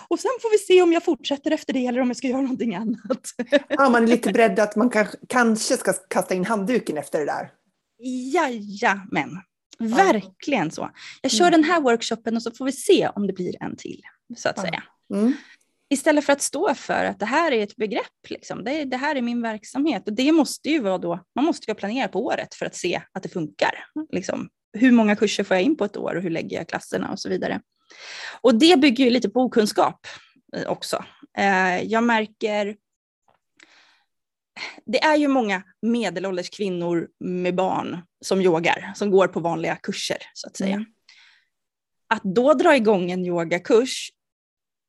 [0.08, 2.40] Och sen får vi se om jag fortsätter efter det eller om jag ska göra
[2.40, 3.30] någonting annat.
[3.68, 4.90] Ja, man är lite beredd att man
[5.28, 7.50] kanske ska kasta in handduken efter det där.
[8.32, 9.40] Jajamän,
[9.78, 10.90] verkligen så.
[11.22, 11.60] Jag kör mm.
[11.60, 14.02] den här workshopen och så får vi se om det blir en till,
[14.36, 14.82] så att säga.
[15.14, 15.32] Mm.
[15.90, 18.64] Istället för att stå för att det här är ett begrepp, liksom.
[18.64, 20.08] det, det, här är min verksamhet.
[20.08, 23.02] Och det måste ju vara då, man måste ju planera på året för att se
[23.12, 23.84] att det funkar.
[24.12, 27.12] Liksom hur många kurser får jag in på ett år och hur lägger jag klasserna
[27.12, 27.60] och så vidare.
[28.40, 30.06] Och det bygger ju lite på okunskap
[30.56, 31.04] eh, också.
[31.38, 32.76] Eh, jag märker
[34.86, 40.18] det är ju många medelålders kvinnor med barn som yogar, som går på vanliga kurser
[40.34, 40.74] så att säga.
[40.74, 40.86] Mm.
[42.08, 44.10] Att då dra igång en yogakurs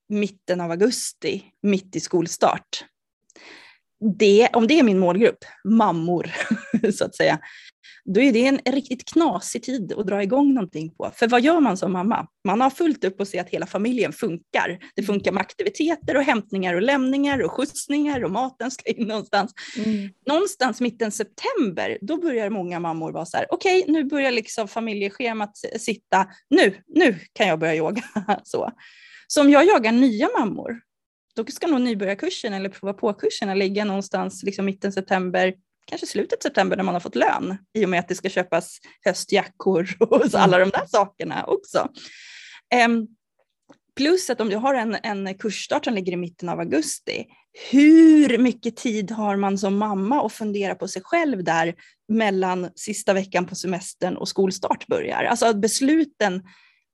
[0.09, 2.85] mitten av augusti, mitt i skolstart,
[4.17, 6.31] det, om det är min målgrupp, mammor
[6.91, 7.39] så att säga,
[8.05, 11.11] då är det en riktigt knasig tid att dra igång någonting på.
[11.15, 12.27] För vad gör man som mamma?
[12.47, 14.79] Man har fullt upp att se att hela familjen funkar.
[14.95, 15.07] Det mm.
[15.07, 19.53] funkar med aktiviteter och hämtningar och lämningar och skjutsningar och maten ska in någonstans.
[19.85, 20.09] Mm.
[20.27, 24.67] Någonstans mitten september, då börjar många mammor vara så här, okej, okay, nu börjar liksom
[24.67, 28.03] familjeschemat sitta, nu, nu kan jag börja yoga.
[28.43, 28.71] så.
[29.27, 30.81] så om jag jagar nya mammor,
[31.35, 35.53] då ska nog nybörjarkursen eller prova på-kurserna ligga någonstans liksom mitten september,
[35.85, 38.77] kanske slutet september när man har fått lön i och med att det ska köpas
[39.01, 41.89] höstjackor och så alla de där sakerna också.
[42.73, 43.07] Ehm,
[43.95, 47.25] plus att om du har en, en kursstart som ligger i mitten av augusti,
[47.71, 51.75] hur mycket tid har man som mamma att fundera på sig själv där
[52.07, 55.23] mellan sista veckan på semestern och skolstart börjar?
[55.23, 56.43] Alltså att besluten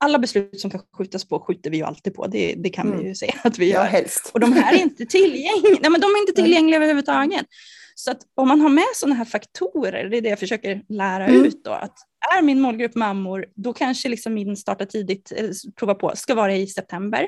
[0.02, 2.98] alla beslut som kan skjutas på skjuter vi ju alltid på, det, det kan mm.
[2.98, 3.80] vi ju se att vi gör.
[3.80, 4.30] Ja, helst.
[4.34, 7.46] Och de här är inte tillgängliga, Nej, men de är inte tillgängliga överhuvudtaget.
[7.94, 11.26] Så att om man har med sådana här faktorer, det är det jag försöker lära
[11.26, 11.44] mm.
[11.44, 11.94] ut då, att
[12.38, 16.54] är min målgrupp mammor, då kanske liksom min starta tidigt, eh, prova på, ska vara
[16.54, 17.26] i september.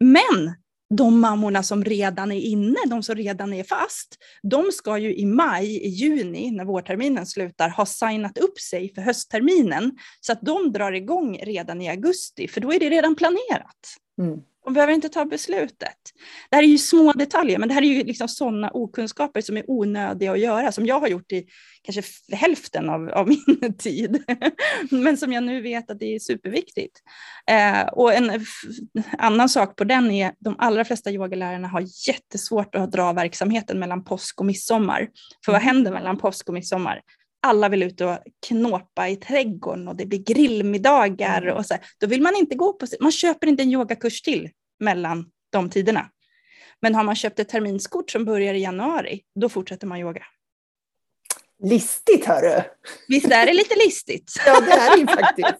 [0.00, 0.54] Men
[0.94, 5.26] de mammorna som redan är inne, de som redan är fast, de ska ju i
[5.26, 9.92] maj, i juni, när vårterminen slutar, ha signat upp sig för höstterminen.
[10.20, 13.96] Så att de drar igång redan i augusti, för då är det redan planerat.
[14.20, 14.40] Mm.
[14.64, 15.96] De behöver inte ta beslutet.
[16.50, 19.56] Det här är ju små detaljer, men det här är ju liksom sådana okunskaper som
[19.56, 21.46] är onödiga att göra, som jag har gjort i
[21.82, 22.02] kanske
[22.36, 24.24] hälften av, av min tid,
[24.90, 27.00] men som jag nu vet att det är superviktigt.
[27.50, 28.44] Eh, och en
[29.18, 34.04] annan sak på den är de allra flesta yogalärarna har jättesvårt att dra verksamheten mellan
[34.04, 35.08] påsk och midsommar.
[35.44, 35.74] För vad mm.
[35.74, 37.00] händer mellan påsk och midsommar?
[37.42, 41.56] Alla vill ut och knåpa i trädgården och det blir grillmiddagar mm.
[41.56, 41.74] och så.
[41.98, 44.50] Då vill man inte gå på, man köper inte en yogakurs till
[44.80, 46.10] mellan de tiderna.
[46.82, 50.22] Men har man köpt ett terminskort som börjar i januari, då fortsätter man yoga.
[51.62, 52.62] Listigt hörru!
[53.08, 54.32] Visst är det lite listigt?
[54.46, 55.58] ja, det är det ju faktiskt.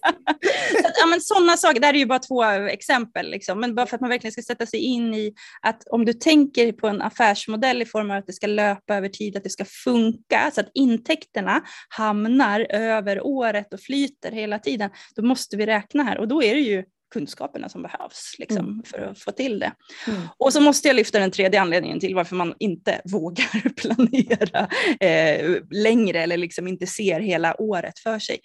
[0.99, 3.59] ja, men sådana saker, det här är ju bara två exempel, liksom.
[3.59, 6.71] men bara för att man verkligen ska sätta sig in i att om du tänker
[6.71, 9.65] på en affärsmodell i form av att det ska löpa över tid, att det ska
[9.65, 16.03] funka, så att intäkterna hamnar över året och flyter hela tiden, då måste vi räkna
[16.03, 18.83] här och då är det ju kunskaperna som behövs liksom, mm.
[18.83, 19.71] för att få till det.
[20.07, 20.21] Mm.
[20.37, 24.69] Och så måste jag lyfta den tredje anledningen till varför man inte vågar planera
[24.99, 28.39] eh, längre eller liksom inte ser hela året för sig.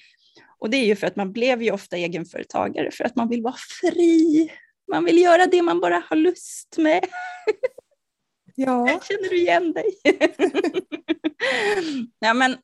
[0.58, 3.42] Och det är ju för att man blev ju ofta egenföretagare för att man vill
[3.42, 4.50] vara fri.
[4.92, 7.04] Man vill göra det man bara har lust med.
[8.54, 8.86] Ja.
[9.08, 9.84] Känner du igen dig?
[12.18, 12.56] ja, men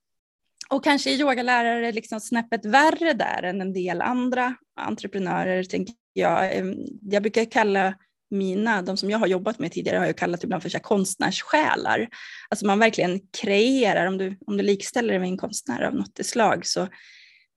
[0.73, 6.65] och kanske är yogalärare liksom snäppet värre där än en del andra entreprenörer, tänker jag.
[7.03, 7.95] Jag brukar kalla
[8.31, 10.83] mina, de som jag har jobbat med tidigare har jag kallat ibland för så här
[10.83, 12.09] konstnärssjälar.
[12.49, 16.27] Alltså man verkligen kreerar, om du, om du likställer det med en konstnär av något
[16.27, 16.89] slag så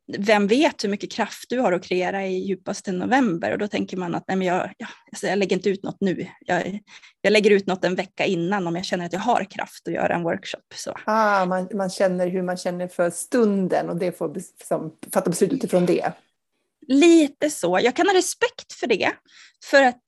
[0.08, 3.98] vem vet hur mycket kraft du har att kreera i djupaste november och då tänker
[3.98, 6.28] man att nej men jag, jag, alltså jag lägger inte ut något nu.
[6.40, 6.80] Jag,
[7.22, 9.94] jag lägger ut något en vecka innan om jag känner att jag har kraft att
[9.94, 10.74] göra en workshop.
[10.76, 10.98] Så.
[11.06, 15.54] Ah, man, man känner hur man känner för stunden och det får som, fatta beslut
[15.54, 16.14] utifrån det.
[16.88, 17.80] Lite så.
[17.84, 19.12] Jag kan ha respekt för det,
[19.64, 20.04] för att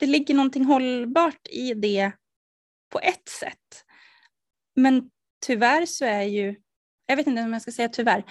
[0.00, 2.12] det ligger någonting hållbart i det
[2.92, 3.84] på ett sätt.
[4.76, 5.10] Men
[5.46, 6.56] tyvärr så är ju,
[7.06, 8.24] jag vet inte om jag ska säga tyvärr,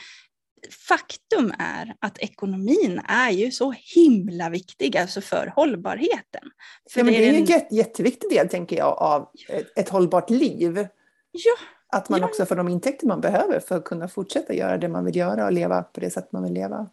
[0.88, 6.42] faktum är att ekonomin är ju så himla viktig alltså för hållbarheten.
[6.90, 7.66] För ja, men det är, en...
[7.70, 10.88] en jätteviktig del, tänker jag, av ett, ett hållbart liv.
[11.32, 11.56] Ja,
[11.98, 12.26] att man ja.
[12.26, 15.46] också får de intäkter man behöver för att kunna fortsätta göra det man vill göra
[15.46, 16.90] och leva på det sätt man vill leva.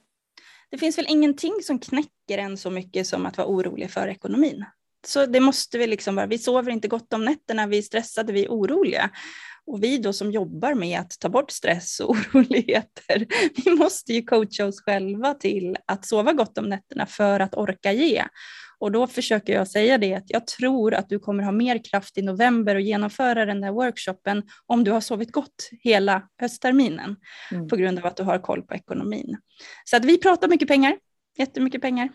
[0.71, 4.65] Det finns väl ingenting som knäcker en så mycket som att vara orolig för ekonomin.
[5.07, 6.27] Så det måste vi liksom vara.
[6.27, 9.11] Vi sover inte gott om nätterna, vi är stressade, vi är oroliga.
[9.67, 13.27] Och vi då som jobbar med att ta bort stress och oroligheter,
[13.65, 17.93] vi måste ju coacha oss själva till att sova gott om nätterna för att orka
[17.93, 18.25] ge.
[18.79, 22.19] Och då försöker jag säga det att jag tror att du kommer ha mer kraft
[22.19, 27.17] i november och genomföra den där workshopen om du har sovit gott hela höstterminen
[27.53, 27.69] mm.
[27.69, 29.37] på grund av att du har koll på ekonomin.
[29.85, 30.99] Så att vi pratar mycket pengar,
[31.39, 32.09] jättemycket pengar.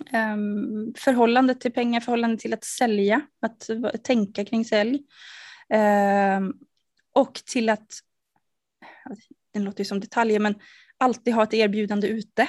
[0.00, 3.70] Um, förhållande till pengar, förhållande till att sälja, att
[4.04, 5.02] tänka kring sälj.
[6.38, 6.54] Um,
[7.12, 7.86] och till att,
[9.52, 10.54] det låter ju som detaljer, men
[10.98, 12.48] alltid ha ett erbjudande ute.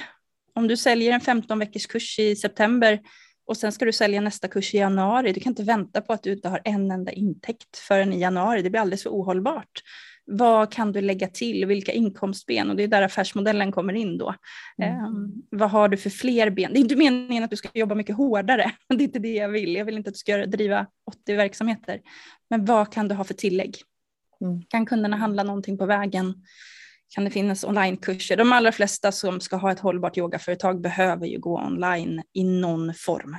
[0.54, 3.00] Om du säljer en 15 veckors kurs i september
[3.46, 6.22] och sen ska du sälja nästa kurs i januari, du kan inte vänta på att
[6.22, 9.82] du inte har en enda intäkt förrän i januari, det blir alldeles för ohållbart.
[10.26, 11.66] Vad kan du lägga till?
[11.66, 12.70] Vilka inkomstben?
[12.70, 14.34] Och det är där affärsmodellen kommer in då.
[14.82, 15.04] Mm.
[15.04, 16.72] Um, vad har du för fler ben?
[16.72, 18.72] Det är inte meningen att du ska jobba mycket hårdare.
[18.88, 19.74] Det är inte det jag vill.
[19.74, 22.00] Jag vill inte att du ska driva 80 verksamheter.
[22.50, 23.76] Men vad kan du ha för tillägg?
[24.40, 24.62] Mm.
[24.68, 26.34] Kan kunderna handla någonting på vägen?
[27.14, 28.36] Kan det finnas onlinekurser?
[28.36, 32.94] De allra flesta som ska ha ett hållbart yogaföretag behöver ju gå online i någon
[32.94, 33.36] form.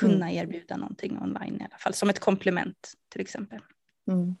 [0.00, 0.36] Kunna mm.
[0.36, 3.60] erbjuda någonting online i alla fall, som ett komplement till exempel.
[4.10, 4.36] Mm.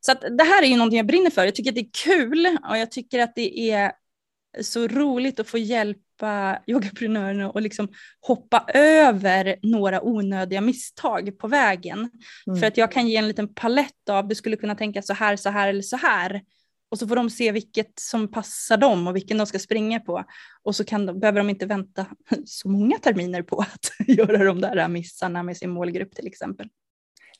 [0.00, 1.44] Så att det här är ju någonting jag brinner för.
[1.44, 3.92] Jag tycker att det är kul och jag tycker att det är
[4.60, 7.88] så roligt att få hjälpa yogaprenörerna och liksom
[8.20, 12.10] hoppa över några onödiga misstag på vägen.
[12.46, 12.60] Mm.
[12.60, 15.36] För att jag kan ge en liten palett av, du skulle kunna tänka så här,
[15.36, 16.42] så här eller så här.
[16.90, 20.24] Och så får de se vilket som passar dem och vilken de ska springa på.
[20.62, 22.06] Och så kan behöver de inte vänta
[22.44, 26.68] så många terminer på att göra de där missarna med sin målgrupp till exempel.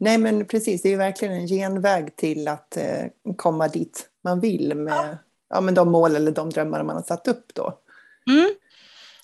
[0.00, 3.04] Nej men precis, det är verkligen en genväg till att eh,
[3.36, 5.18] komma dit man vill med ja.
[5.50, 5.60] ja.
[5.60, 7.78] men de mål eller de drömmar man har satt upp då.
[8.30, 8.54] Mm.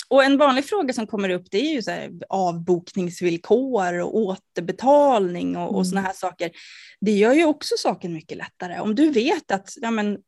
[0.08, 5.56] Och en vanlig fråga som kommer upp det är ju så här, avbokningsvillkor och återbetalning
[5.56, 5.75] och, mm.
[5.75, 6.50] och sådana här saker.
[7.00, 8.81] Det gör ju också saken mycket lättare.
[8.81, 10.18] Om du vet att ja, men,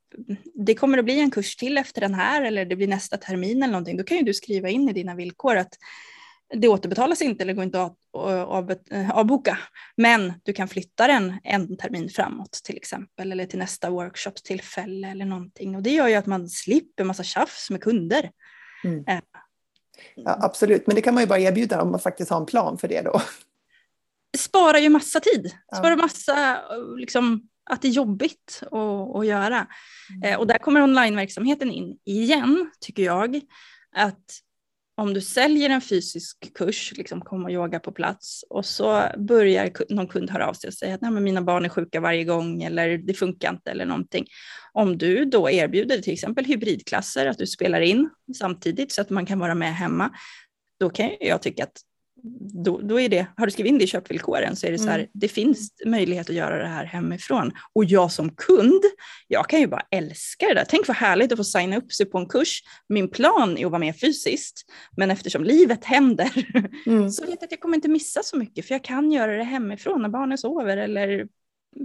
[0.67, 3.63] det kommer att bli en kurs till efter den här eller det blir nästa termin
[3.63, 5.75] eller någonting, då kan ju du skriva in i dina villkor att
[6.55, 7.99] det återbetalas inte eller går inte att
[9.13, 9.59] avboka.
[9.97, 15.25] Men du kan flytta den en termin framåt till exempel eller till nästa workshopstillfälle eller
[15.25, 15.77] någonting.
[15.77, 18.31] Och det gör ju att man slipper massa tjafs med kunder.
[18.85, 19.05] Mm.
[19.09, 19.21] Eh,
[20.15, 22.79] Ja, absolut, men det kan man ju bara erbjuda om man faktiskt har en plan
[22.79, 23.21] för det då.
[24.39, 25.97] Sparar ju massa tid, sparar ja.
[25.97, 26.63] massa
[26.97, 29.67] liksom, att det är jobbigt att, att göra.
[30.11, 30.33] Mm.
[30.33, 33.41] Eh, och där kommer onlineverksamheten in igen, tycker jag.
[33.97, 34.41] Att
[34.99, 39.73] om du säljer en fysisk kurs, liksom kom och yoga på plats och så börjar
[39.95, 42.25] någon kund höra av sig och säga att Nej, men mina barn är sjuka varje
[42.25, 44.27] gång eller det funkar inte eller någonting.
[44.73, 49.27] Om du då erbjuder till exempel hybridklasser, att du spelar in samtidigt så att man
[49.27, 50.11] kan vara med hemma,
[50.81, 51.81] då kan jag tycka att
[52.65, 54.89] då, då är det, har du skrivit in det i köpvillkoren så är det så
[54.89, 55.11] här, mm.
[55.13, 57.53] det finns möjlighet att göra det här hemifrån.
[57.73, 58.83] Och jag som kund,
[59.29, 60.65] jag kan ju bara älska det där.
[60.69, 62.63] Tänk vad härligt att få signa upp sig på en kurs.
[62.89, 64.65] Min plan är att vara med fysiskt,
[64.97, 66.47] men eftersom livet händer
[66.87, 67.11] mm.
[67.11, 69.45] så vet jag att jag kommer inte missa så mycket, för jag kan göra det
[69.45, 71.27] hemifrån när barnen sover eller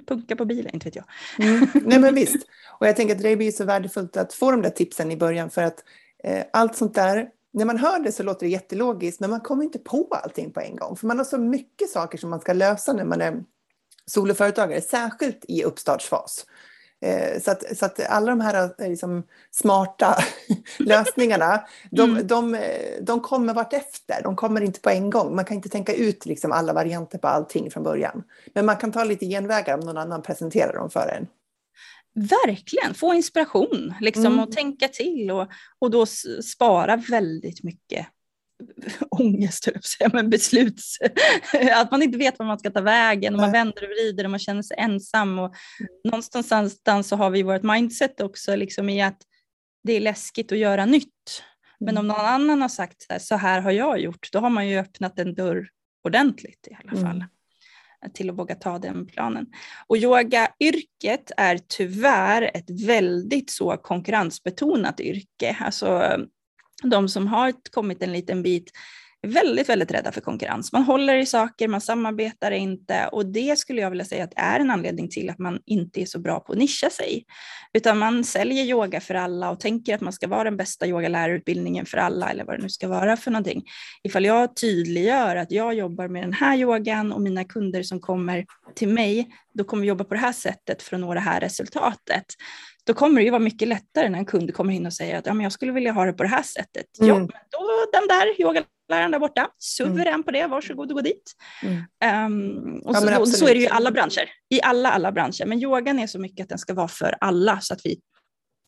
[0.07, 1.05] punka på bilen, inte vet jag.
[1.39, 1.67] Mm.
[1.85, 2.47] Nej men visst,
[2.79, 5.49] och jag tänker att det blir så värdefullt att få de där tipsen i början
[5.49, 5.83] för att
[6.23, 9.63] eh, allt sånt där när man hör det så låter det jättelogiskt, men man kommer
[9.63, 10.95] inte på allting på en gång.
[10.95, 13.43] För man har så mycket saker som man ska lösa när man är
[14.05, 16.45] soloföretagare, särskilt i uppstartsfas.
[17.01, 20.15] Eh, så att, så att alla de här eh, liksom, smarta
[20.79, 22.27] lösningarna, de, mm.
[22.27, 22.57] de,
[23.01, 24.21] de kommer vartefter.
[24.23, 25.35] De kommer inte på en gång.
[25.35, 28.23] Man kan inte tänka ut liksom alla varianter på allting från början.
[28.53, 31.27] Men man kan ta lite genvägar om någon annan presenterar dem för en.
[32.13, 34.39] Verkligen, få inspiration liksom, mm.
[34.39, 35.47] och tänka till och,
[35.79, 36.05] och då
[36.43, 38.07] spara väldigt mycket
[39.09, 39.67] ångest,
[40.13, 40.97] men besluts...
[41.73, 44.29] att man inte vet var man ska ta vägen och man vänder och vrider och
[44.29, 45.39] man känner sig ensam.
[45.39, 45.45] Och
[45.79, 45.91] mm.
[46.03, 49.21] någonstans så har vi vårt mindset också liksom i att
[49.83, 51.43] det är läskigt att göra nytt.
[51.79, 52.17] Men om mm.
[52.17, 55.35] någon annan har sagt så här har jag gjort, då har man ju öppnat en
[55.35, 55.69] dörr
[56.03, 57.15] ordentligt i alla fall.
[57.15, 57.27] Mm
[58.13, 59.45] till att våga ta den planen.
[59.87, 65.57] Och yogayrket är tyvärr ett väldigt så konkurrensbetonat yrke.
[65.59, 66.17] Alltså
[66.83, 68.71] de som har kommit en liten bit
[69.27, 70.71] väldigt, väldigt rädda för konkurrens.
[70.71, 74.59] Man håller i saker, man samarbetar inte och det skulle jag vilja säga att är
[74.59, 77.25] en anledning till att man inte är så bra på att nischa sig.
[77.73, 81.85] Utan man säljer yoga för alla och tänker att man ska vara den bästa yogalärarutbildningen
[81.85, 83.63] för alla eller vad det nu ska vara för någonting.
[84.03, 88.45] Ifall jag tydliggör att jag jobbar med den här yogan och mina kunder som kommer
[88.75, 91.39] till mig, då kommer vi jobba på det här sättet för att nå det här
[91.39, 92.25] resultatet
[92.83, 95.25] då kommer det ju vara mycket lättare när en kund kommer in och säger att
[95.25, 96.99] ja, men jag skulle vilja ha det på det här sättet.
[96.99, 97.09] Mm.
[97.09, 100.23] Ja, men då den där yogaläraren där borta, suverän mm.
[100.23, 101.31] på det, varsågod och gå dit.
[101.63, 102.25] Mm.
[102.25, 105.45] Um, och så, ja, så, är det ju i alla branscher, i alla, alla branscher.
[105.45, 107.99] Men yogan är så mycket att den ska vara för alla så att vi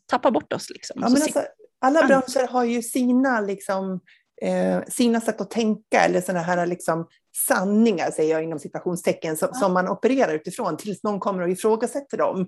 [0.09, 0.69] tappar bort oss.
[0.69, 1.01] Liksom.
[1.01, 1.41] Ja, alltså,
[1.81, 3.99] alla branscher har ju sina, liksom,
[4.41, 7.07] eh, sina sätt att tänka eller sådana här liksom,
[7.47, 9.59] sanningar, säger jag inom citationstecken, som, ja.
[9.59, 12.47] som man opererar utifrån tills någon kommer och ifrågasätter dem.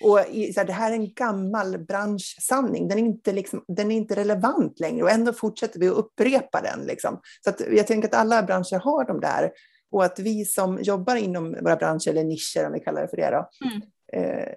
[0.00, 0.18] Och
[0.54, 4.16] så här, det här är en gammal branschsanning, den är, inte liksom, den är inte
[4.16, 6.86] relevant längre och ändå fortsätter vi att upprepa den.
[6.86, 7.20] Liksom.
[7.44, 9.50] Så att jag tänker att alla branscher har de där
[9.90, 13.16] och att vi som jobbar inom våra branscher, eller nischer om vi kallar det för
[13.16, 13.82] det, då, mm.
[14.12, 14.52] eh,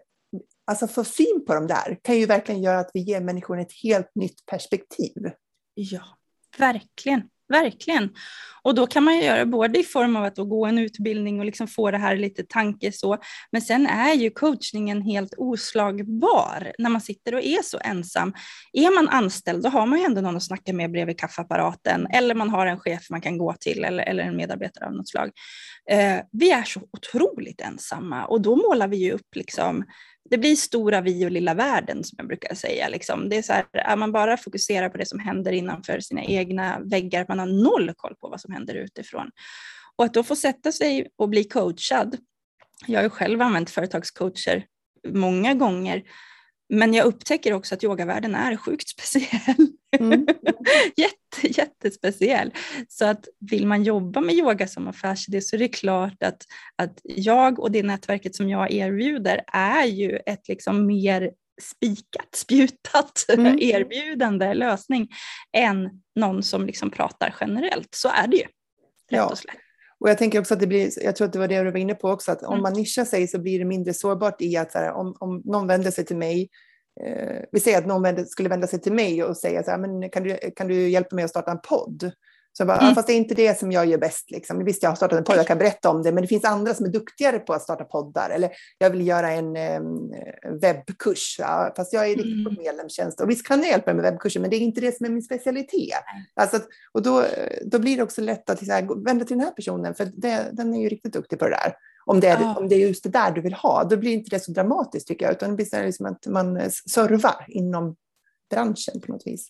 [0.66, 3.74] alltså få syn på de där kan ju verkligen göra att vi ger människor ett
[3.84, 5.32] helt nytt perspektiv.
[5.74, 6.04] Ja,
[6.58, 7.22] verkligen.
[7.50, 8.10] Verkligen.
[8.64, 11.46] Och då kan man ju göra både i form av att gå en utbildning och
[11.46, 13.18] liksom få det här lite tanke så,
[13.52, 18.34] men sen är ju coachningen helt oslagbar när man sitter och är så ensam.
[18.74, 22.36] Är man anställd då har man ju ändå någon att snacka med bredvid kaffeapparaten eller
[22.36, 25.32] man har en chef man kan gå till eller, eller en medarbetare av något slag.
[25.90, 29.86] Eh, vi är så otroligt ensamma och då målar vi ju upp liksom
[30.30, 32.90] det blir stora vi och lilla världen som jag brukar säga.
[32.90, 33.30] Liksom.
[33.30, 36.80] Det är så här, är man bara fokuserar på det som händer innanför sina egna
[36.80, 39.32] väggar, att man har noll koll på vad som händer utifrån.
[39.96, 42.18] Och att då få sätta sig och bli coachad.
[42.88, 44.66] Jag har ju själv använt företagscoacher
[45.08, 46.04] många gånger
[46.70, 49.68] men jag upptäcker också att yogavärlden är sjukt speciell.
[50.00, 50.28] Mm.
[50.96, 52.54] Jätte, jättespeciell.
[52.88, 56.46] Så att vill man jobba med yoga som affärsidé så är det klart att,
[56.76, 63.26] att jag och det nätverket som jag erbjuder är ju ett liksom mer spikat, spjutat
[63.34, 63.60] mm.
[63.60, 65.10] erbjudande lösning
[65.58, 67.96] än någon som liksom pratar generellt.
[67.96, 68.44] Så är det ju.
[68.44, 68.52] Rätt
[69.10, 69.26] ja.
[69.26, 69.56] och slätt.
[70.00, 71.80] Och jag tänker också att det blir, jag tror att det var det du var
[71.80, 72.62] inne på också, att om mm.
[72.62, 75.68] man nischar sig så blir det mindre sårbart i att så här, om, om någon
[75.68, 76.50] vänder sig till mig,
[77.06, 79.78] eh, vi säger att någon vänder, skulle vända sig till mig och säga så här,
[79.78, 82.12] men kan du, kan du hjälpa mig att starta en podd?
[82.60, 82.96] Så jag bara, mm.
[82.96, 84.32] fast det är inte det som jag gör bäst.
[84.32, 84.66] Liksom.
[84.66, 86.74] Visst, jag har startat en podd, jag kan berätta om det, men det finns andra
[86.74, 88.30] som är duktigare på att starta poddar.
[88.30, 90.14] Eller jag vill göra en um,
[90.62, 92.64] webbkurs, ja, fast jag är riktigt på mm.
[92.64, 93.22] medlemstjänst.
[93.22, 95.22] Och visst kan jag hjälpa med webbkurser, men det är inte det som är min
[95.22, 96.04] specialitet.
[96.36, 96.60] Alltså,
[96.92, 97.26] och då,
[97.66, 100.74] då blir det också lätt att här, vända till den här personen, för det, den
[100.74, 101.74] är ju riktigt duktig på det där.
[102.06, 102.56] Om det, är, ja.
[102.58, 105.08] om det är just det där du vill ha, då blir inte det så dramatiskt
[105.08, 107.96] tycker jag, utan det blir så liksom att man servar inom
[108.50, 109.50] branschen på något vis.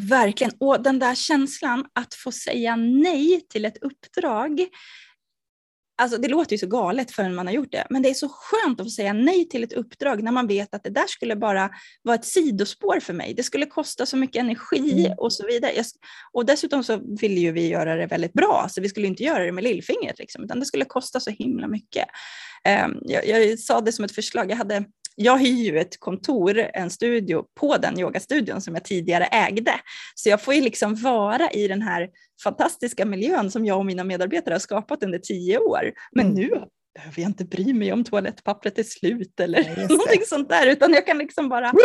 [0.00, 4.68] Verkligen, och den där känslan att få säga nej till ett uppdrag
[6.02, 8.28] Alltså det låter ju så galet förrän man har gjort det, men det är så
[8.28, 11.36] skönt att få säga nej till ett uppdrag när man vet att det där skulle
[11.36, 11.70] bara
[12.02, 13.34] vara ett sidospår för mig.
[13.34, 15.18] Det skulle kosta så mycket energi mm.
[15.18, 15.84] och så vidare.
[16.32, 19.44] Och dessutom så ville ju vi göra det väldigt bra, så vi skulle inte göra
[19.44, 22.08] det med lillfingret, liksom, utan det skulle kosta så himla mycket.
[22.84, 24.84] Um, jag, jag, sa det som ett förslag, jag hade
[25.16, 29.74] jag hyr ju ett kontor, en studio på den yogastudion som jag tidigare ägde.
[30.14, 32.08] Så jag får ju liksom vara i den här
[32.44, 35.92] fantastiska miljön som jag och mina medarbetare har skapat under tio år.
[36.12, 36.36] Men mm.
[36.38, 36.48] nu
[36.94, 40.92] behöver jag inte bry mig om toalettpappret är slut eller ja, någonting sånt där, utan
[40.92, 41.72] jag kan liksom bara...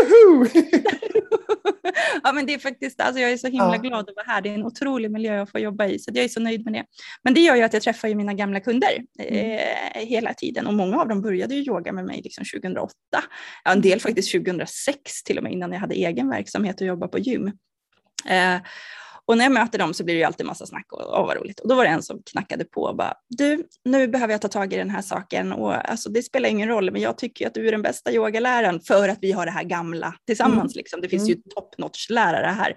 [2.24, 3.82] ja, men det är faktiskt, alltså jag är så himla ja.
[3.82, 4.42] glad att vara här.
[4.42, 6.74] Det är en otrolig miljö att få jobba i, så jag är så nöjd med
[6.74, 6.86] det.
[7.24, 9.60] Men det gör ju att jag träffar ju mina gamla kunder mm.
[9.96, 12.94] eh, hela tiden och många av dem började ju yoga med mig liksom 2008.
[13.64, 17.08] Ja, en del faktiskt 2006 till och med innan jag hade egen verksamhet och jobba
[17.08, 17.52] på gym.
[18.26, 18.56] Eh,
[19.28, 21.38] och när jag möter dem så blir det ju alltid massa snack och, och vad
[21.38, 21.60] roligt.
[21.60, 24.48] Och då var det en som knackade på och bara, du, nu behöver jag ta
[24.48, 27.54] tag i den här saken och alltså, det spelar ingen roll, men jag tycker att
[27.54, 30.76] du är den bästa yogaläraren för att vi har det här gamla tillsammans.
[30.76, 30.80] Mm.
[30.80, 31.02] Liksom.
[31.02, 31.38] Det finns mm.
[31.38, 32.76] ju top notch lärare här.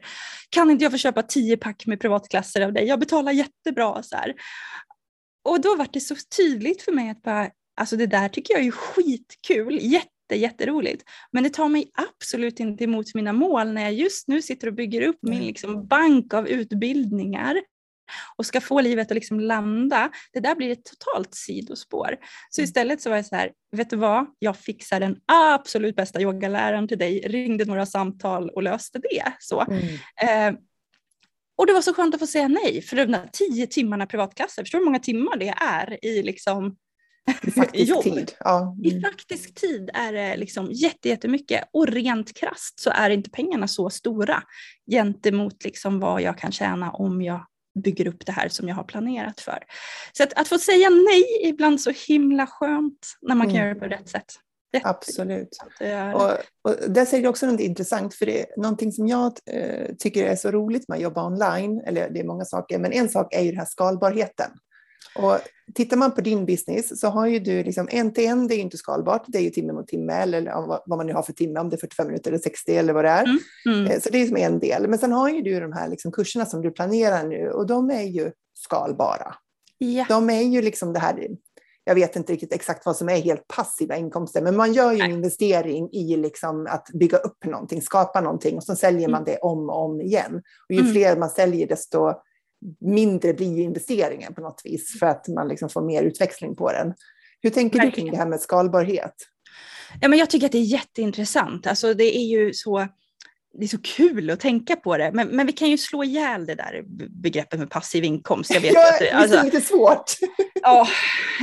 [0.51, 2.85] Kan inte jag få köpa tio pack med privatklasser av dig?
[2.85, 4.03] Jag betalar jättebra.
[4.03, 4.35] Så här.
[5.45, 8.67] Och då var det så tydligt för mig att bara, alltså det där tycker jag
[8.67, 11.05] är skitkul, jätte jätteroligt.
[11.33, 14.75] Men det tar mig absolut inte emot mina mål när jag just nu sitter och
[14.75, 17.57] bygger upp min liksom bank av utbildningar
[18.37, 22.17] och ska få livet att liksom landa, det där blir ett totalt sidospår.
[22.51, 22.65] Så mm.
[22.65, 26.89] istället så var jag så här, vet du vad, jag fixar den absolut bästa yogaläraren
[26.89, 29.33] till dig, ringde några samtal och löste det.
[29.39, 29.61] Så.
[29.61, 30.55] Mm.
[30.55, 30.61] Eh,
[31.57, 34.63] och det var så skönt att få säga nej, för de där tio timmarna privatklasser,
[34.63, 36.77] förstår du hur många timmar det är i liksom
[37.43, 38.33] i faktisk tid.
[38.41, 38.77] Ja.
[38.83, 39.03] I mm.
[39.03, 40.69] faktisk tid är det liksom
[41.05, 44.43] jättemycket och rent krast så är inte pengarna så stora
[44.91, 47.47] gentemot liksom vad jag kan tjäna om jag
[47.85, 49.59] bygger upp det här som jag har planerat för.
[50.13, 53.67] Så att, att få säga nej är ibland så himla skönt när man kan mm.
[53.67, 54.33] göra det på rätt sätt.
[54.73, 54.87] Rätt.
[54.87, 55.59] Absolut.
[56.15, 56.31] Och,
[56.71, 60.25] och där säger du också något intressant, för det är någonting som jag eh, tycker
[60.25, 63.35] är så roligt med att jobba online, eller det är många saker, men en sak
[63.35, 64.51] är ju den här skalbarheten.
[65.15, 65.39] Och
[65.75, 68.59] tittar man på din business så har ju du liksom en till en, det är
[68.59, 70.53] inte skalbart, det är ju timme mot timme eller
[70.87, 73.05] vad man nu har för timme, om det är 45 minuter eller 60 eller vad
[73.05, 73.25] det är.
[73.25, 73.87] Mm, mm.
[73.87, 74.89] Eh, så det är som en del.
[74.89, 77.91] Men sen har ju du de här liksom kurserna som du planerar nu och de
[77.91, 79.35] är ju skalbara.
[79.79, 80.07] Ja.
[80.09, 81.29] De är ju liksom det här,
[81.85, 85.01] jag vet inte riktigt exakt vad som är helt passiva inkomster, men man gör ju
[85.01, 89.25] en investering i liksom att bygga upp någonting, skapa någonting och så säljer man mm.
[89.25, 90.43] det om och om igen.
[90.69, 90.93] Och ju mm.
[90.93, 92.15] fler man säljer, desto
[92.81, 96.95] mindre blir investeringen på något vis för att man liksom får mer utväxling på den.
[97.43, 97.91] Hur tänker Verkligen.
[97.91, 99.15] du kring det här med skalbarhet?
[100.01, 101.67] Ja, men jag tycker att det är jätteintressant.
[101.67, 102.89] Alltså, det är ju så
[103.53, 106.47] det är så kul att tänka på det, men, men vi kan ju slå ihjäl
[106.47, 106.83] det där
[107.23, 108.55] begreppet med passiv inkomst.
[108.55, 110.13] Jag vet ja, att det, alltså, det är lite svårt.
[110.63, 110.89] ja,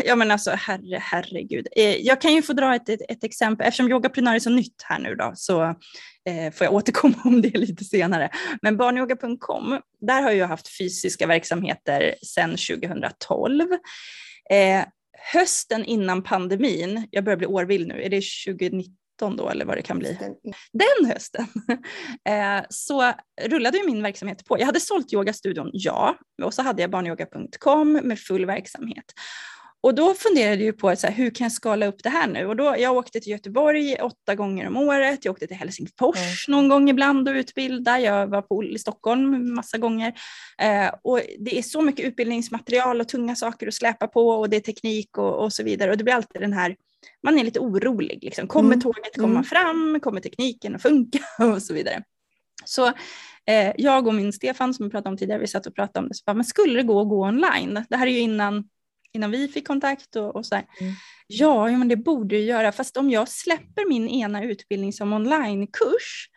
[0.05, 1.67] ja, men alltså herre, herregud.
[1.75, 4.83] Eh, jag kan ju få dra ett, ett, ett exempel, eftersom Yogaprenör är så nytt
[4.83, 8.29] här nu då, så eh, får jag återkomma om det lite senare.
[8.61, 13.61] Men barnyoga.com, där har jag haft fysiska verksamheter sedan 2012.
[14.49, 14.85] Eh,
[15.33, 19.06] hösten innan pandemin, jag börjar bli årvill nu, är det 2019?
[19.17, 20.17] Då eller vad det kan bli.
[20.73, 21.47] Den hösten
[22.29, 24.59] eh, så rullade ju min verksamhet på.
[24.59, 29.05] Jag hade sålt yogastudion, ja, och så hade jag barnyoga.com med full verksamhet.
[29.81, 32.45] Och då funderade jag på så här, hur kan jag skala upp det här nu?
[32.45, 36.57] Och då, jag åkte till Göteborg åtta gånger om året, jag åkte till Helsingfors mm.
[36.57, 40.13] någon gång ibland och utbildade, jag var på, i Stockholm massa gånger.
[40.61, 44.57] Eh, och det är så mycket utbildningsmaterial och tunga saker att släpa på och det
[44.57, 45.91] är teknik och, och så vidare.
[45.91, 46.75] Och det blir alltid den här
[47.23, 48.19] man är lite orolig.
[48.21, 48.47] Liksom.
[48.47, 48.81] Kommer mm.
[48.81, 49.43] tåget komma mm.
[49.43, 49.99] fram?
[49.99, 51.19] Kommer tekniken att funka?
[51.53, 52.03] och så vidare.
[52.65, 52.87] Så
[53.47, 56.09] eh, jag och min Stefan som vi pratade om tidigare, vi satt och pratade om
[56.09, 57.85] det, så bara, men skulle det gå att gå online?
[57.89, 58.69] Det här är ju innan,
[59.13, 60.65] innan vi fick kontakt och, och så här.
[60.81, 60.93] Mm.
[61.27, 65.13] Ja, ja, men det borde det göra, fast om jag släpper min ena utbildning som
[65.13, 66.29] onlinekurs,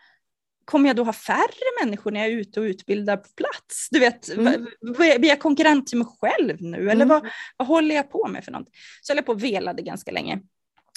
[0.64, 3.89] kommer jag då ha färre människor när jag är ute och utbildar på plats?
[3.91, 4.66] Du vet, mm.
[4.97, 6.79] blir jag konkurrent till mig själv nu?
[6.79, 7.09] Eller mm.
[7.09, 8.68] vad, vad håller jag på med för något?
[9.03, 10.41] Så jag höll på och velade ganska länge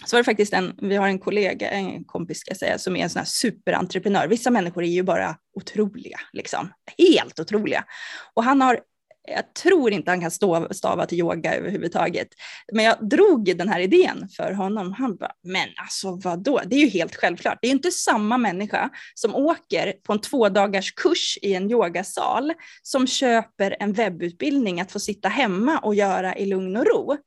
[0.06, 2.96] så var det faktiskt en, vi har en kollega, en kompis ska jag säga, som
[2.96, 4.28] är en sån här superentreprenör.
[4.28, 6.74] Vissa människor är ju bara otroliga, liksom.
[6.98, 7.86] helt otroliga.
[8.34, 8.80] Och han har,
[9.28, 12.28] jag tror inte han kan stå, stava till yoga överhuvudtaget,
[12.74, 14.94] men jag drog den här idén för honom.
[14.94, 17.58] Han bara, men alltså vadå, det är ju helt självklart.
[17.62, 21.72] Det är ju inte samma människa som åker på en två dagars kurs i en
[21.72, 27.18] yogasal som köper en webbutbildning att få sitta hemma och göra i lugn och ro.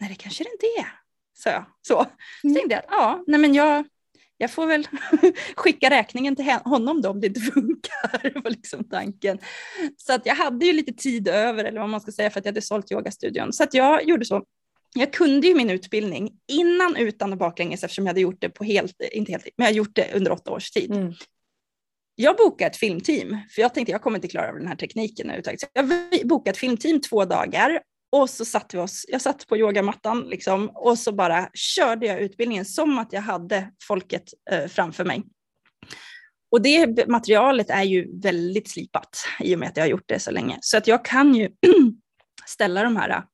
[0.00, 1.03] Nej, det kanske det inte är
[1.34, 1.64] sa jag.
[1.82, 2.06] Så, så
[2.44, 2.54] mm.
[2.54, 3.84] tänkte jag att ja, nej men jag,
[4.38, 4.88] jag får väl
[5.56, 9.38] skicka räkningen till honom då om det inte funkar, var liksom tanken.
[9.96, 12.44] Så att jag hade ju lite tid över, eller vad man ska säga, för att
[12.44, 13.52] jag hade sålt yogastudion.
[13.52, 14.44] Så att jag gjorde så.
[14.96, 18.64] Jag kunde ju min utbildning innan, utan och baklänges eftersom jag hade gjort det på
[18.64, 20.90] helt, inte helt, men jag har gjort det under åtta års tid.
[20.90, 21.12] Mm.
[22.14, 25.26] Jag bokade ett filmteam, för jag tänkte jag kommer inte klara av den här tekniken
[25.26, 25.60] överhuvudtaget.
[25.72, 25.88] Jag
[26.28, 27.80] bokade ett filmteam två dagar
[28.14, 32.20] och så satte vi oss, jag satt på yogamattan liksom, och så bara körde jag
[32.20, 35.22] utbildningen som att jag hade folket eh, framför mig.
[36.50, 40.18] Och det materialet är ju väldigt slipat i och med att jag har gjort det
[40.18, 40.58] så länge.
[40.60, 41.50] Så att jag kan ju
[42.46, 43.24] ställa de här,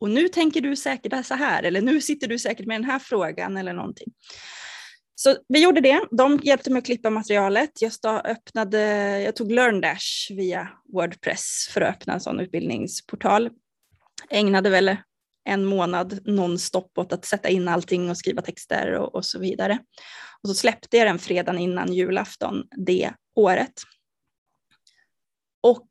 [0.00, 2.98] och nu tänker du säkert så här, eller nu sitter du säkert med den här
[2.98, 4.08] frågan eller någonting.
[5.14, 6.00] Så vi gjorde det.
[6.10, 7.70] De hjälpte mig att klippa materialet.
[7.80, 8.80] Jag, öppnade,
[9.20, 13.50] jag tog LearnDash via Wordpress för att öppna en sån utbildningsportal
[14.30, 14.96] ägnade väl
[15.44, 19.78] en månad nonstop åt att sätta in allting och skriva texter och, och, så vidare.
[20.42, 23.82] Och så släppte jag den fredagen innan julafton det året.
[25.62, 25.88] Och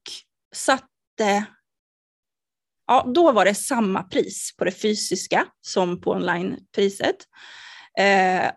[0.56, 1.46] satte,
[2.88, 7.16] ja då var det samma pris på det fysiska som på onlinepriset.
[8.00, 8.52] Eh,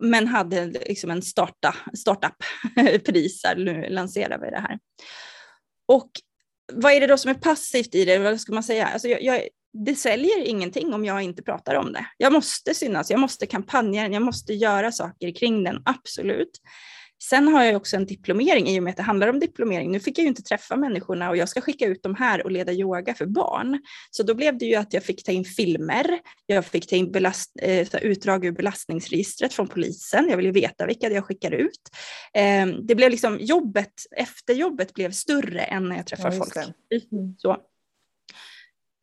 [0.00, 4.78] men hade liksom en starta, startup-pris, nu lanserar vi det här.
[5.86, 6.10] Och
[6.72, 8.18] vad är det då som är passivt i det?
[8.18, 8.86] Vad ska man säga?
[8.86, 12.06] Alltså jag, jag, det säljer ingenting om jag inte pratar om det.
[12.16, 16.50] Jag måste synas, jag måste kampanja den, jag måste göra saker kring den, absolut.
[17.22, 19.90] Sen har jag också en diplomering i och med att det handlar om diplomering.
[19.90, 22.50] Nu fick jag ju inte träffa människorna och jag ska skicka ut dem här och
[22.50, 23.80] leda yoga för barn.
[24.10, 27.12] Så då blev det ju att jag fick ta in filmer, jag fick ta in
[27.12, 30.28] belast, eh, utdrag ur belastningsregistret från polisen.
[30.28, 31.80] Jag ville veta vilka jag skickar ut.
[32.34, 36.56] Eh, det blev liksom jobbet, efterjobbet blev större än när jag träffar ja, folk.
[36.56, 37.34] Mm.
[37.38, 37.56] Så.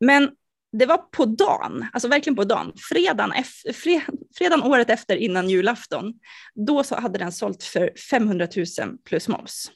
[0.00, 0.30] Men
[0.78, 3.32] det var på dagen, alltså verkligen på dagen, fredagen,
[3.74, 4.02] fred,
[4.38, 6.14] fredagen året efter innan julafton,
[6.54, 8.66] då så hade den sålt för 500 000
[9.04, 9.70] plus moms.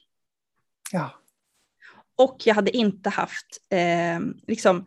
[0.92, 1.10] Ja.
[2.16, 4.86] Och jag hade inte haft, eh, liksom,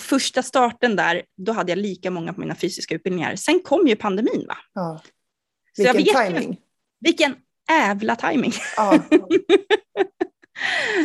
[0.00, 3.36] första starten där, då hade jag lika många på mina fysiska utbildningar.
[3.36, 4.56] Sen kom ju pandemin va?
[4.72, 5.02] Ja.
[5.76, 6.60] Vilken timing.
[7.00, 7.36] Vilken
[7.70, 8.52] ävla timing.
[8.76, 9.02] Ja.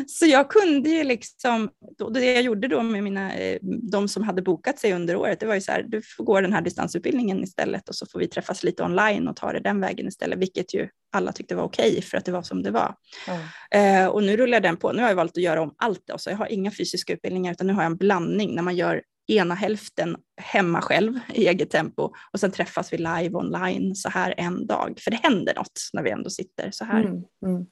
[0.07, 1.69] Så jag kunde ju liksom,
[2.13, 3.57] det jag gjorde då med mina, eh,
[3.91, 6.41] de som hade bokat sig under året, det var ju så här, du får gå
[6.41, 9.81] den här distansutbildningen istället och så får vi träffas lite online och ta det den
[9.81, 12.95] vägen istället, vilket ju alla tyckte var okej för att det var som det var.
[13.27, 14.05] Mm.
[14.05, 16.17] Eh, och nu rullar den på, nu har jag valt att göra om allt då,
[16.17, 19.01] så jag har inga fysiska utbildningar utan nu har jag en blandning när man gör
[19.27, 24.33] ena hälften hemma själv i eget tempo och sen träffas vi live online så här
[24.37, 24.99] en dag.
[25.03, 26.99] För det händer något när vi ändå sitter så här.
[26.99, 27.65] Mm, mm.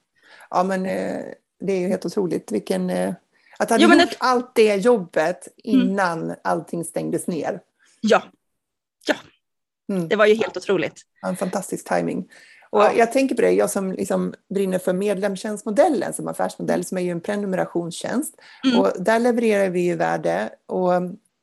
[0.50, 1.26] Ja men eh,
[1.60, 2.52] det är ju helt otroligt.
[2.52, 3.14] Vilken, eh,
[3.60, 4.16] att ha gjort det...
[4.18, 6.36] allt det jobbet innan mm.
[6.44, 7.60] allting stängdes ner.
[8.02, 8.24] Ja,
[9.08, 9.16] ja.
[9.90, 10.08] Mm.
[10.08, 11.02] det var ju helt otroligt.
[11.26, 12.30] En fantastisk timing.
[12.70, 12.94] Och ja.
[12.94, 17.12] jag tänker på det, jag som liksom brinner för medlemstjänstmodellen som affärsmodell, som är ju
[17.12, 18.36] en prenumerationstjänst.
[18.64, 18.80] Mm.
[18.80, 20.50] Och där levererar vi ju värde.
[20.66, 20.92] Och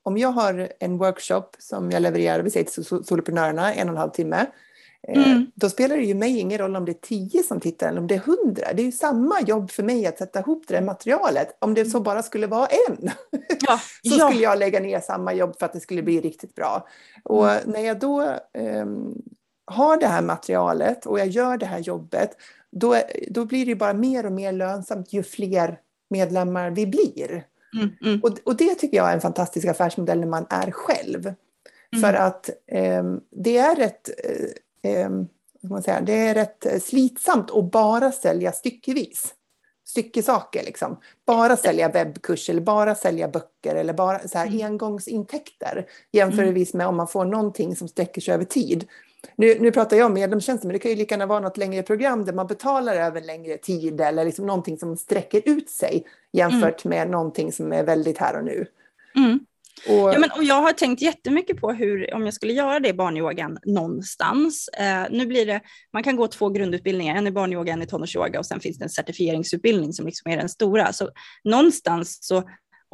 [0.03, 4.01] om jag har en workshop som jag levererar, vi säger till soloprenörerna, en och en
[4.01, 4.47] halv timme,
[5.09, 5.47] mm.
[5.55, 8.07] Då spelar det ju mig ingen roll om det är tio som tittar eller om
[8.07, 8.73] det är hundra.
[8.73, 11.57] Det är ju samma jobb för mig att sätta ihop det där materialet.
[11.59, 13.11] Om det så bara skulle vara en
[13.61, 13.81] ja,
[14.11, 14.29] så ja.
[14.29, 16.89] skulle jag lägga ner samma jobb för att det skulle bli riktigt bra.
[17.23, 17.71] Och mm.
[17.71, 19.23] när jag då um,
[19.67, 22.31] har det här materialet och jag gör det här jobbet
[22.71, 22.97] då,
[23.29, 25.79] då blir det bara mer och mer lönsamt ju fler
[26.11, 27.45] medlemmar vi blir.
[27.77, 28.21] Mm, mm.
[28.23, 31.27] Och, och det tycker jag är en fantastisk affärsmodell när man är själv.
[31.27, 32.03] Mm.
[32.03, 32.51] För att
[33.01, 34.47] um, det är ett eh,
[35.69, 39.35] man säga, det är rätt slitsamt att bara sälja styckevis.
[39.87, 41.01] Styckesaker liksom.
[41.27, 44.67] Bara sälja webbkurs eller bara sälja böcker eller bara så här mm.
[44.67, 45.87] engångsintäkter.
[46.13, 48.89] Jämförelsevis med om man får någonting som sträcker sig över tid.
[49.37, 51.83] Nu, nu pratar jag om medlemstjänster, men det kan ju lika gärna vara något längre
[51.83, 56.85] program där man betalar över längre tid eller liksom någonting som sträcker ut sig jämfört
[56.85, 56.99] mm.
[56.99, 58.67] med någonting som är väldigt här och nu.
[59.17, 59.41] Mm.
[59.89, 60.15] Och...
[60.15, 62.95] Ja, men, och jag har tänkt jättemycket på hur, om jag skulle göra det i
[62.95, 64.69] barnyogan någonstans.
[64.69, 65.61] Eh, nu blir det,
[65.93, 68.85] man kan gå två grundutbildningar, en i barnyoga, en i tonårsyoga och sen finns det
[68.85, 70.93] en certifieringsutbildning som liksom är den stora.
[70.93, 71.11] Så
[71.45, 72.43] någonstans så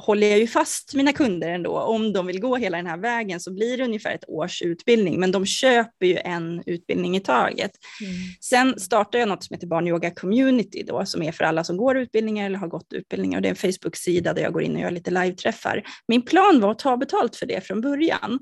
[0.01, 1.79] håller jag ju fast mina kunder ändå.
[1.79, 5.21] Om de vill gå hela den här vägen så blir det ungefär ett års utbildning,
[5.21, 7.71] men de köper ju en utbildning i taget.
[8.01, 8.13] Mm.
[8.41, 11.99] Sen startar jag något som heter Barnyoga Community då, som är för alla som går
[11.99, 13.39] utbildningar eller har gått utbildningar.
[13.39, 15.83] Och det är en Facebook-sida där jag går in och gör lite live-träffar.
[16.09, 18.39] Min plan var att ta betalt för det från början.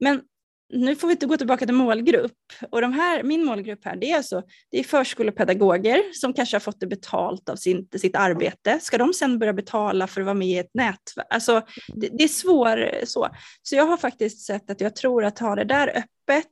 [0.00, 0.20] Men
[0.72, 2.32] nu får vi inte gå tillbaka till målgrupp.
[2.70, 6.60] Och de här, min målgrupp här, det är, alltså, det är förskolepedagoger som kanske har
[6.60, 8.78] fått det betalt av sin, sitt arbete.
[8.80, 11.26] Ska de sen börja betala för att vara med i ett nätverk?
[11.30, 11.62] Alltså,
[11.94, 13.28] det, det är svårt så.
[13.62, 16.46] Så jag har faktiskt sett att jag tror att ha det där öppet öppet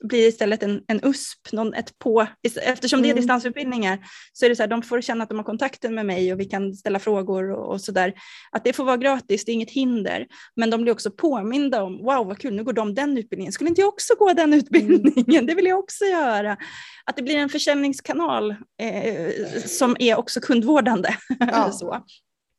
[0.00, 2.26] blir istället en, en USP, någon, ett på,
[2.62, 3.20] eftersom det är mm.
[3.20, 3.98] distansutbildningar
[4.32, 6.40] så är det så här, de får känna att de har kontakten med mig och
[6.40, 8.14] vi kan ställa frågor och, och så där.
[8.50, 10.26] Att det får vara gratis, det är inget hinder,
[10.56, 13.68] men de blir också påminda om, wow vad kul, nu går de den utbildningen, skulle
[13.68, 15.46] inte jag också gå den utbildningen, mm.
[15.46, 16.56] det vill jag också göra.
[17.04, 19.32] Att det blir en försäljningskanal eh,
[19.66, 21.16] som är också kundvårdande.
[21.38, 21.70] Ja.
[21.72, 21.94] så.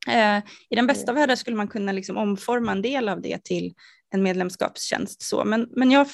[0.07, 0.37] Eh,
[0.69, 3.73] I den bästa världen skulle man kunna liksom omforma en del av det till
[4.15, 5.21] en medlemskapstjänst.
[5.21, 5.45] Så.
[5.45, 6.07] Men, men jag,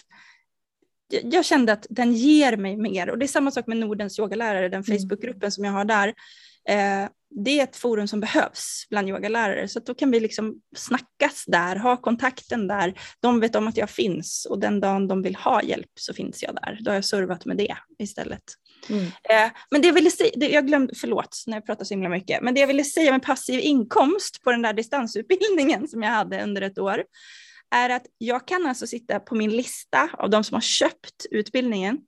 [1.24, 3.09] jag kände att den ger mig mer.
[3.09, 4.99] Och det är samma sak med Nordens yogalärare, den mm.
[4.99, 6.07] Facebookgruppen som jag har där.
[6.70, 7.09] Eh,
[7.45, 11.76] det är ett forum som behövs bland yogalärare, så då kan vi liksom snackas där,
[11.76, 12.93] ha kontakten där.
[13.20, 16.43] De vet om att jag finns och den dagen de vill ha hjälp så finns
[16.43, 16.80] jag där.
[16.82, 18.43] Då har jag servat med det istället.
[18.89, 19.05] Mm.
[19.05, 22.41] Eh, men det jag ville säga, jag glömde, förlåt när jag pratar så himla mycket,
[22.41, 26.43] men det jag ville säga med passiv inkomst på den där distansutbildningen som jag hade
[26.43, 27.03] under ett år,
[27.72, 31.99] är att jag kan alltså sitta på min lista av de som har köpt utbildningen,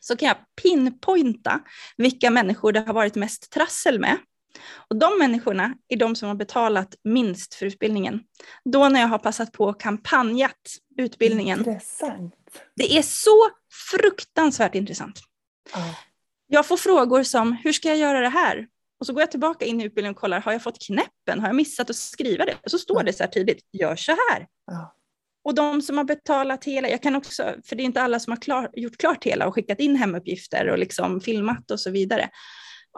[0.00, 1.60] så kan jag pinpointa
[1.96, 4.18] vilka människor det har varit mest trassel med.
[4.72, 8.20] Och de människorna är de som har betalat minst för utbildningen.
[8.64, 11.58] Då när jag har passat på och kampanjat utbildningen.
[11.58, 12.34] Intressant.
[12.76, 13.48] Det är så
[13.90, 15.20] fruktansvärt intressant.
[15.74, 15.94] Oh.
[16.46, 18.66] Jag får frågor som, hur ska jag göra det här?
[19.00, 21.40] Och så går jag tillbaka in i utbildningen och kollar, har jag fått knäppen?
[21.40, 22.56] Har jag missat att skriva det?
[22.64, 24.46] Och så står det så här tydligt, gör så här.
[24.66, 24.96] Ja.
[25.44, 28.30] Och de som har betalat hela, jag kan också, för det är inte alla som
[28.30, 32.30] har klar, gjort klart hela och skickat in hemuppgifter och liksom filmat och så vidare.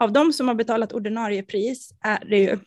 [0.01, 2.57] Av de som har betalat ordinarie pris är det ju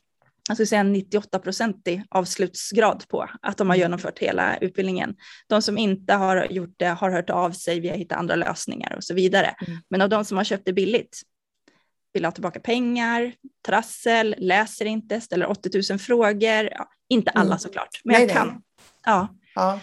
[0.48, 3.84] jag säga 98 procentig avslutsgrad på att de har mm.
[3.84, 5.16] genomfört hela utbildningen.
[5.48, 8.94] De som inte har gjort det har hört av sig, vi har hittat andra lösningar
[8.96, 9.54] och så vidare.
[9.66, 9.78] Mm.
[9.90, 11.22] Men av de som har köpt det billigt
[12.12, 13.32] vill ha tillbaka pengar,
[13.66, 16.68] trassel, läser inte, ställer 80 000 frågor.
[16.72, 17.58] Ja, inte alla mm.
[17.58, 18.48] såklart, men nej, jag kan.
[18.48, 18.58] Nej.
[19.04, 19.28] Ja.
[19.57, 19.80] Ja.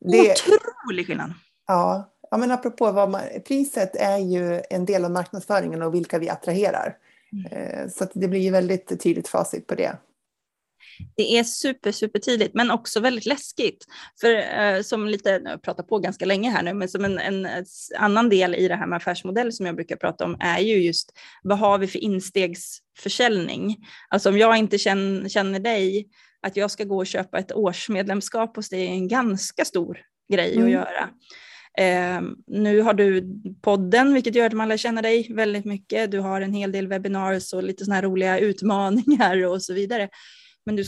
[0.00, 0.30] Det...
[0.30, 1.32] Otrolig skillnad.
[1.66, 2.14] Ja.
[2.30, 6.28] ja, men apropå vad man, priset är ju en del av marknadsföringen och vilka vi
[6.28, 6.96] attraherar.
[7.32, 7.52] Mm.
[7.52, 9.98] Eh, så det blir ju väldigt tydligt facit på det.
[11.16, 13.86] Det är super, super tydligt, men också väldigt läskigt.
[14.20, 17.46] För eh, som lite, jag pratar på ganska länge här nu, men som en, en,
[17.98, 21.12] annan del i det här med affärsmodell som jag brukar prata om är ju just
[21.42, 23.76] vad har vi för instegsförsäljning?
[24.08, 26.08] Alltså om jag inte känner, känner dig,
[26.46, 30.00] att jag ska gå och köpa ett årsmedlemskap hos dig är en ganska stor
[30.32, 30.64] grej mm.
[30.64, 31.10] att göra.
[31.78, 33.24] Eh, nu har du
[33.62, 36.10] podden, vilket gör att man lär känna dig väldigt mycket.
[36.10, 40.08] Du har en hel del webinars och lite sådana här roliga utmaningar och så vidare.
[40.66, 40.84] Men du,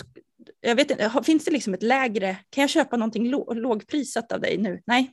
[0.61, 4.59] jag vet inte, finns det liksom ett lägre, kan jag köpa någonting lågprisat av dig
[4.59, 4.83] nu?
[4.87, 5.13] Nej.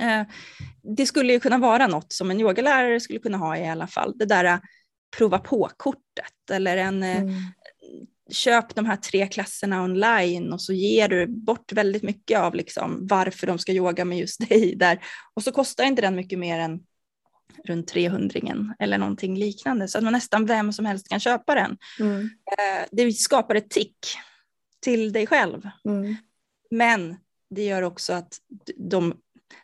[0.00, 0.26] Eh,
[0.96, 4.12] det skulle ju kunna vara något som en yogalärare skulle kunna ha i alla fall.
[4.18, 4.58] Det där eh,
[5.16, 7.34] prova på-kortet eller en eh, mm.
[8.30, 13.06] Köp de här tre klasserna online och så ger du bort väldigt mycket av liksom
[13.06, 15.04] varför de ska yoga med just dig där.
[15.34, 16.80] Och så kostar inte den mycket mer än
[17.64, 18.40] runt 300
[18.78, 21.76] eller någonting liknande så att man nästan vem som helst kan köpa den.
[22.00, 22.20] Mm.
[22.22, 23.98] Eh, det skapar ett tick
[24.80, 25.68] till dig själv.
[25.84, 26.16] Mm.
[26.70, 27.16] Men
[27.50, 28.38] det gör också att
[28.76, 29.14] de,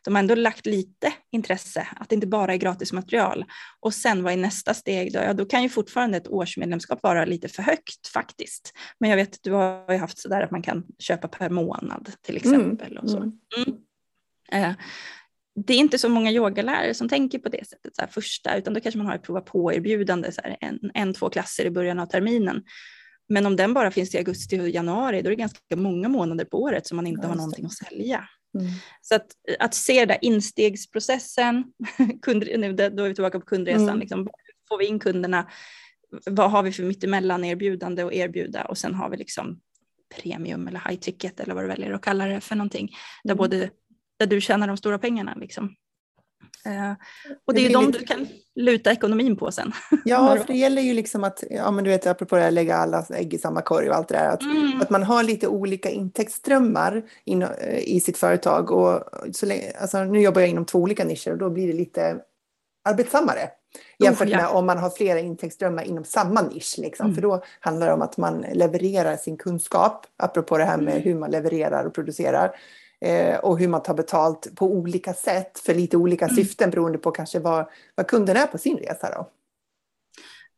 [0.04, 3.44] de har ändå lagt lite intresse, att det inte bara är gratis material.
[3.80, 5.18] Och sen vad är nästa steg då?
[5.18, 8.72] Ja, då kan ju fortfarande ett årsmedlemskap vara lite för högt faktiskt.
[9.00, 12.12] Men jag vet att du har ju haft sådär att man kan köpa per månad
[12.22, 12.60] till mm.
[12.60, 12.92] exempel.
[12.92, 13.04] Mm.
[13.04, 13.18] Och så.
[13.18, 13.78] Mm.
[14.52, 14.72] Eh,
[15.66, 18.74] det är inte så många yogalärare som tänker på det sättet så här, första, utan
[18.74, 21.98] då kanske man har ett prova på-erbjudande, så här, en, en, två klasser i början
[21.98, 22.62] av terminen.
[23.28, 26.44] Men om den bara finns till augusti och januari, då är det ganska många månader
[26.44, 28.28] på året som man inte har någonting att sälja.
[28.54, 28.66] Mm.
[29.00, 29.26] Så att,
[29.58, 31.64] att se där instegsprocessen,
[32.22, 34.00] kund, nu, då är vi tillbaka på kundresan, mm.
[34.00, 34.28] liksom,
[34.68, 35.50] får vi in kunderna,
[36.26, 39.60] vad har vi för mittemellan erbjudande och erbjuda och sen har vi liksom
[40.16, 43.38] premium eller high ticket eller vad du väljer att kalla det för någonting, där mm.
[43.38, 43.70] både
[44.18, 45.34] där du tjänar de stora pengarna.
[45.34, 45.74] Liksom.
[46.64, 46.92] Eh,
[47.46, 49.72] och det är ju de du kan luta ekonomin på sen.
[50.04, 52.76] Ja, för det gäller ju liksom att, ja men du vet apropå det här, lägga
[52.76, 54.80] alla ägg i samma korg och allt det där, att, mm.
[54.80, 58.70] att man har lite olika intäktsströmmar in, eh, i sitt företag.
[58.70, 62.20] Och så alltså, nu jobbar jag inom två olika nischer och då blir det lite
[62.88, 63.50] arbetsammare.
[63.98, 66.74] Jämfört med om man har flera intäktsströmmar inom samma nisch.
[66.78, 67.06] Liksom.
[67.06, 67.14] Mm.
[67.14, 71.02] För då handlar det om att man levererar sin kunskap, apropå det här med mm.
[71.02, 72.56] hur man levererar och producerar
[73.42, 76.36] och hur man tar betalt på olika sätt för lite olika mm.
[76.36, 79.10] syften beroende på kanske vad, vad kunden är på sin resa.
[79.10, 79.30] Då.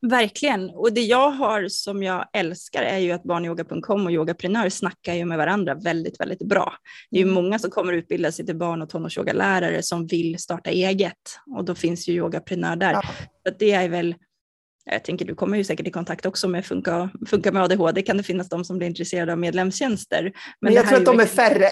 [0.08, 5.14] Verkligen, och det jag har som jag älskar är ju att barnyoga.com och yogaprenör snackar
[5.14, 6.72] ju med varandra väldigt, väldigt bra.
[7.10, 7.34] Det är ju mm.
[7.34, 11.74] många som kommer utbilda sig till barn och tonårsyogalärare som vill starta eget och då
[11.74, 12.92] finns ju yogaprenör där.
[12.92, 13.02] Ja.
[13.46, 14.14] Så det är väl
[14.90, 18.16] jag tänker du kommer ju säkert i kontakt också med Funka, funka med ADHD, kan
[18.16, 20.22] det finnas de som blir intresserade av medlemstjänster.
[20.22, 21.68] Men, men jag tror att de är färre.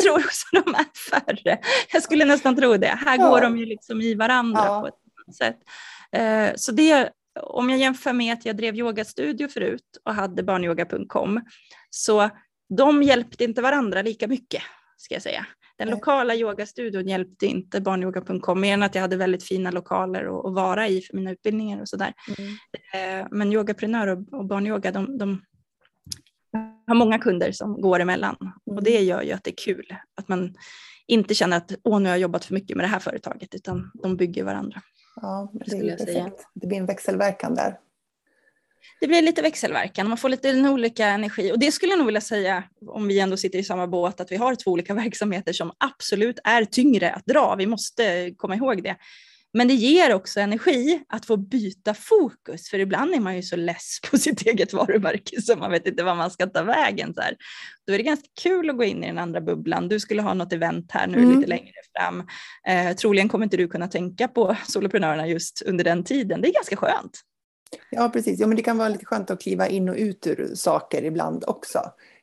[0.00, 1.58] Jag tror också de är färre.
[1.92, 2.98] Jag skulle nästan tro det.
[3.06, 3.28] Här ja.
[3.28, 4.80] går de ju liksom i varandra ja.
[4.80, 5.58] på ett sätt.
[6.12, 7.10] Eh, så det,
[7.42, 11.40] om jag jämför med att jag drev yogastudio förut och hade barnyoga.com,
[11.90, 12.30] så
[12.78, 14.62] de hjälpte inte varandra lika mycket,
[14.96, 15.46] ska jag säga.
[15.78, 20.54] Den lokala yogastudion hjälpte inte barnyoga.com, mer än att jag hade väldigt fina lokaler att
[20.54, 22.12] vara i för mina utbildningar och sådär.
[22.38, 23.20] Mm.
[23.20, 25.42] Eh, men yogaprenör och barnyoga, de, de
[26.90, 28.36] har många kunder som går emellan
[28.66, 28.84] och mm.
[28.84, 29.86] det gör ju att det är kul
[30.16, 30.54] att man
[31.06, 33.90] inte känner att åh, nu har jag jobbat för mycket med det här företaget, utan
[34.02, 34.82] de bygger varandra.
[35.16, 36.46] Ja, det, är perfekt.
[36.54, 37.78] Det blir en växelverkan där.
[39.00, 42.20] Det blir lite växelverkan, man får lite olika energi och det skulle jag nog vilja
[42.20, 45.72] säga om vi ändå sitter i samma båt att vi har två olika verksamheter som
[45.78, 47.54] absolut är tyngre att dra.
[47.58, 48.96] Vi måste komma ihåg det.
[49.52, 53.56] Men det ger också energi att få byta fokus, för ibland är man ju så
[53.56, 57.14] less på sitt eget varumärke så man vet inte vad man ska ta vägen.
[57.14, 57.36] Så här.
[57.86, 59.88] Då är det ganska kul att gå in i den andra bubblan.
[59.88, 61.36] Du skulle ha något event här nu mm.
[61.36, 62.26] lite längre fram.
[62.68, 66.40] Eh, troligen kommer inte du kunna tänka på soloprenörerna just under den tiden.
[66.40, 67.20] Det är ganska skönt.
[67.90, 68.40] Ja, precis.
[68.40, 71.44] Ja, men det kan vara lite skönt att kliva in och ut ur saker ibland
[71.46, 71.80] också.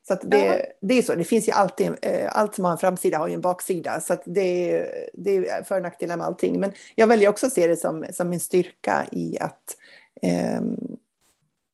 [0.07, 0.55] Så det, ja.
[0.81, 3.33] det är så, det finns ju alltid, eh, allt som har en framsida har ju
[3.33, 4.01] en baksida.
[4.01, 6.59] Så det, det är för och nackdelar med allting.
[6.59, 9.77] Men jag väljer också att se det som, som en styrka i att
[10.21, 10.61] eh,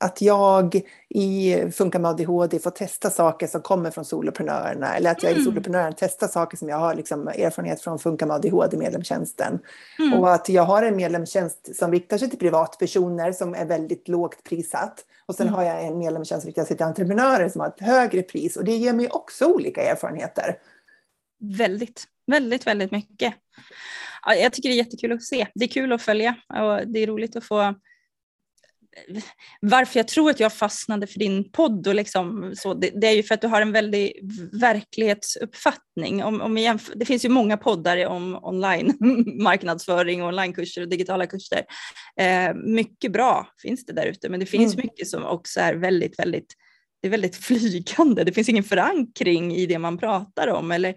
[0.03, 5.23] att jag i Funka med ADHD får testa saker som kommer från soloprenörerna eller att
[5.23, 5.45] jag i mm.
[5.45, 9.59] soloprenören testar saker som jag har liksom erfarenhet från Funka med ADHD-medlemstjänsten.
[9.99, 10.19] Mm.
[10.19, 14.43] Och att jag har en medlemstjänst som riktar sig till privatpersoner som är väldigt lågt
[14.43, 15.05] prissatt.
[15.25, 15.55] Och sen mm.
[15.55, 18.63] har jag en medlemstjänst som riktar sig till entreprenörer som har ett högre pris och
[18.63, 20.57] det ger mig också olika erfarenheter.
[21.57, 23.33] Väldigt, väldigt, väldigt mycket.
[24.25, 25.47] jag tycker det är jättekul att se.
[25.55, 27.75] Det är kul att följa och det är roligt att få
[29.61, 33.11] varför jag tror att jag fastnade för din podd och liksom så, det, det, är
[33.11, 34.13] ju för att du har en väldig
[34.61, 36.23] verklighetsuppfattning.
[36.23, 38.97] Om, om jämför, det finns ju många poddar om online
[39.43, 41.63] marknadsföring, onlinekurser och digitala kurser.
[42.19, 44.85] Eh, mycket bra finns det där ute, men det finns mm.
[44.85, 46.53] mycket som också är väldigt, väldigt,
[47.01, 48.23] det är väldigt flygande.
[48.23, 50.89] Det finns ingen förankring i det man pratar om eller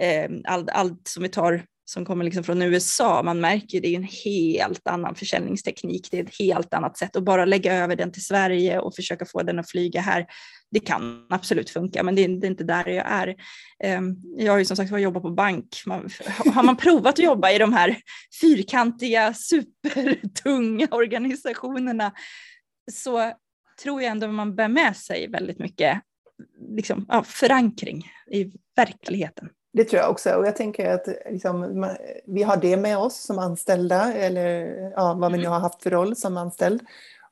[0.00, 3.96] eh, allt, allt som vi tar som kommer liksom från USA, man märker det är
[3.96, 8.12] en helt annan försäljningsteknik, det är ett helt annat sätt att bara lägga över den
[8.12, 10.26] till Sverige och försöka få den att flyga här.
[10.70, 13.34] Det kan absolut funka, men det är, det är inte där jag är.
[13.84, 15.82] Ehm, jag har ju som sagt jobbat på bank.
[15.86, 16.08] Man,
[16.54, 17.96] har man provat att jobba i de här
[18.40, 22.12] fyrkantiga, supertunga organisationerna
[22.92, 23.32] så
[23.82, 26.00] tror jag ändå man bär med sig väldigt mycket
[26.76, 29.48] liksom, ja, förankring i verkligheten.
[29.72, 30.34] Det tror jag också.
[30.34, 31.86] Och jag tänker att liksom,
[32.24, 34.66] vi har det med oss som anställda, eller
[34.96, 36.80] ja, vad vi nu har haft för roll som anställd.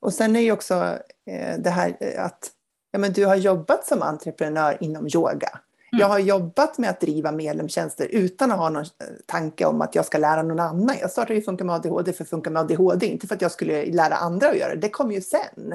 [0.01, 2.51] Och sen är ju också eh, det här eh, att
[2.93, 5.49] ja, men du har jobbat som entreprenör inom yoga.
[5.93, 6.01] Mm.
[6.01, 9.95] Jag har jobbat med att driva medlemstjänster utan att ha någon eh, tanke om att
[9.95, 10.97] jag ska lära någon annan.
[11.01, 13.53] Jag startade ju Funka med ADHD för att Funka med ADHD, inte för att jag
[13.53, 14.81] skulle lära andra att göra det.
[14.81, 15.75] Det kom ju sen.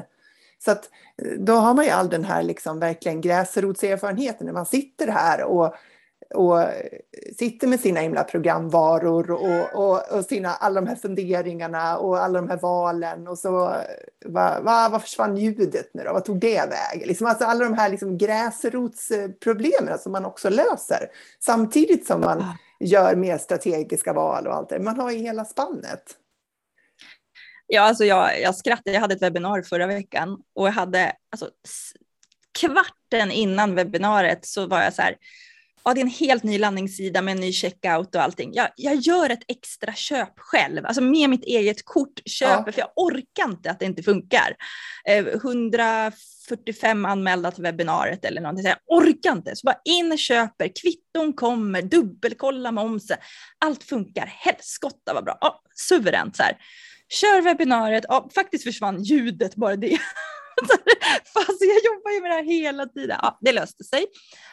[0.66, 0.90] Så att
[1.38, 5.76] då har man ju all den här liksom verkligen gräsrotserfarenheten när man sitter här och
[6.36, 6.64] och
[7.38, 12.42] sitter med sina himla programvaror och, och, och, sina, alla de här funderingarna och alla
[12.42, 13.52] de här valen och så
[14.26, 16.14] vad va, va försvann ljudet nu då?
[16.14, 17.08] Vad tog det vägen?
[17.08, 21.10] Liksom, alltså alla de här liksom gräsrotsproblemen som man också löser
[21.40, 22.44] samtidigt som man
[22.80, 24.80] gör mer strategiska val och allt det.
[24.80, 26.04] Man har ju hela spannet.
[27.68, 28.92] Ja, alltså jag, jag skrattade.
[28.92, 31.50] Jag hade ett webbinar förra veckan och jag hade alltså,
[32.60, 35.16] kvarten innan webbinariet så var jag så här
[35.86, 38.54] ja, det är en helt ny landningssida med en ny checkout och allting.
[38.54, 42.72] Jag, jag gör ett extra köp själv, alltså med mitt eget kort köper, ja.
[42.72, 44.56] för jag orkar inte att det inte funkar.
[45.08, 49.56] Eh, 145 anmälda till webbinariet eller någonting, så jag orkar inte.
[49.56, 53.18] Så bara in, köper, kvitton kommer, dubbelkolla momsen.
[53.66, 56.58] Allt funkar, helskotta vad bra, ja, suveränt så här.
[57.10, 59.98] Kör webbinariet, ja, faktiskt försvann ljudet bara det.
[61.34, 63.18] Fast jag jobbar ju med det här hela tiden.
[63.22, 64.06] Ja, det löste sig.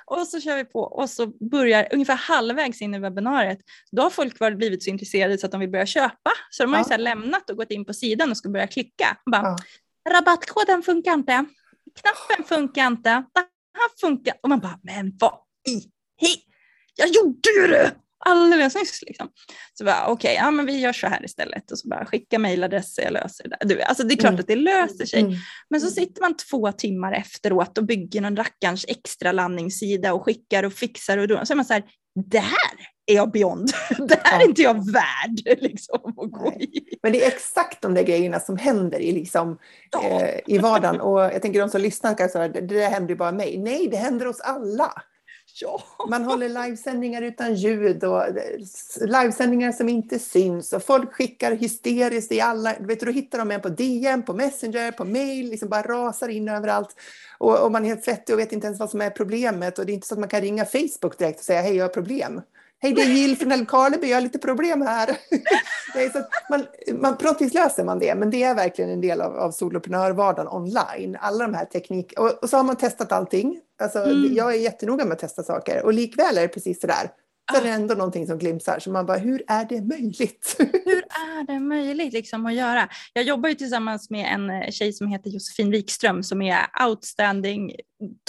[0.07, 3.59] Och så kör vi på och så börjar ungefär halvvägs in i webbinariet.
[3.93, 6.31] Då har folk blivit så intresserade så att de vill börja köpa.
[6.51, 6.85] Så de har ja.
[6.85, 9.17] ju så lämnat och gått in på sidan och ska börja klicka.
[9.31, 9.57] Bara, ja.
[10.13, 11.45] Rabattkoden funkar inte.
[12.01, 13.25] Knappen funkar inte.
[13.35, 13.41] Det
[13.79, 14.35] här funkar.
[14.43, 15.35] Och man bara, men vad
[15.69, 15.75] i
[16.21, 16.45] hej?
[16.95, 17.93] Jag gjorde ju det!
[18.27, 19.03] Alldeles nyss.
[19.07, 19.29] Liksom.
[19.75, 22.39] Så bara, okej, okay, ja men vi gör så här istället och så bara skicka
[22.39, 23.57] mejladress jag löser det.
[23.61, 24.41] Du, alltså det är klart mm.
[24.41, 25.21] att det löser sig.
[25.21, 25.35] Mm.
[25.71, 30.63] Men så sitter man två timmar efteråt och bygger någon rackarns extra landningssida och skickar
[30.63, 31.41] och fixar och då.
[31.45, 31.83] Så är man så här,
[32.31, 33.71] det här är jag beyond.
[34.09, 36.99] Det här är inte jag värd liksom, att gå i.
[37.03, 39.59] Men det är exakt de där grejerna som händer i, liksom,
[39.91, 40.21] ja.
[40.21, 41.01] eh, i vardagen.
[41.01, 43.59] Och jag tänker de som lyssnar kanske säga, det där händer ju bara mig.
[43.59, 44.93] Nej, det händer oss alla.
[45.61, 45.83] Ja.
[46.09, 48.59] Man håller livesändningar utan ljud och eh,
[49.01, 53.51] livesändningar som inte syns och folk skickar hysteriskt i alla, vet du, då hittar de
[53.51, 56.97] en på DM, på Messenger, på mail, liksom bara rasar in överallt.
[57.39, 59.87] Och, och man är helt svettig och vet inte ens vad som är problemet och
[59.87, 61.89] det är inte så att man kan ringa Facebook direkt och säga hej, jag har
[61.89, 62.41] problem.
[62.83, 65.07] Hej, det är Jill från Älvkarleby, jag har lite problem här.
[66.13, 66.67] Så man,
[67.01, 71.17] man, Pratvis löser man det, men det är verkligen en del av, av soloprenörvardagen online.
[71.21, 72.13] Alla de här teknik...
[72.19, 73.61] Och, och, så har man testat allting.
[73.83, 74.35] Alltså, mm.
[74.35, 77.11] Jag är jättenoga med att testa saker och likväl är det precis så där
[77.51, 78.79] så är det ändå någonting som glimsar.
[78.79, 80.57] Så man bara, hur är det möjligt?
[80.59, 82.89] hur är det möjligt liksom att göra?
[83.13, 87.73] Jag jobbar ju tillsammans med en eh, tjej som heter Josefin Wikström som är outstanding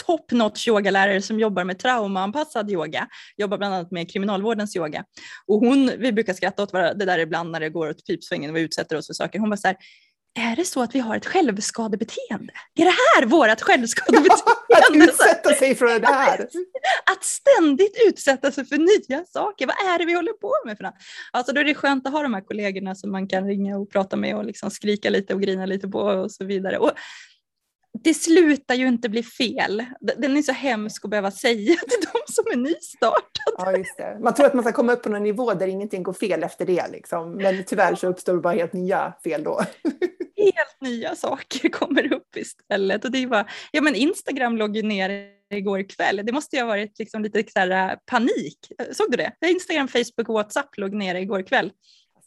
[0.06, 3.08] top notch yogalärare som jobbar med traumaanpassad yoga.
[3.38, 5.04] Jobbar bland annat med kriminalvårdens yoga.
[5.48, 8.56] Och hon, vi brukar skratta åt det där ibland när det går åt pipsvängen och
[8.56, 9.40] vi utsätter oss för saker.
[9.40, 9.78] Hon bara så här,
[10.36, 12.54] är det så att vi har ett självskadebeteende?
[12.76, 14.44] Är det här vårt självskadebeteende?
[14.74, 16.48] Att utsätta sig för det här.
[17.12, 19.68] Att ständigt utsätta sig för nya saker.
[19.68, 20.96] Vad är det vi håller på med för något?
[21.32, 23.92] Alltså då är det skönt att ha de här kollegorna som man kan ringa och
[23.92, 26.78] prata med och liksom skrika lite och grina lite på och så vidare.
[26.78, 26.92] Och
[28.04, 29.86] det slutar ju inte bli fel.
[30.18, 33.56] Den är så hemsk att behöva säga till de som är nystartade.
[33.58, 34.20] Ja, just det.
[34.22, 36.66] Man tror att man ska komma upp på någon nivå där ingenting går fel efter
[36.66, 36.88] det.
[36.92, 37.36] Liksom.
[37.36, 39.62] Men tyvärr så uppstår bara helt nya fel då.
[40.36, 43.06] Helt nya saker kommer upp istället.
[43.06, 46.22] Och det är bara, ja, men Instagram låg ju ner igår kväll.
[46.24, 48.58] Det måste ju ha varit liksom lite så äh, panik.
[48.92, 49.32] Såg du det?
[49.46, 51.72] Instagram, Facebook och WhatsApp låg nere igår kväll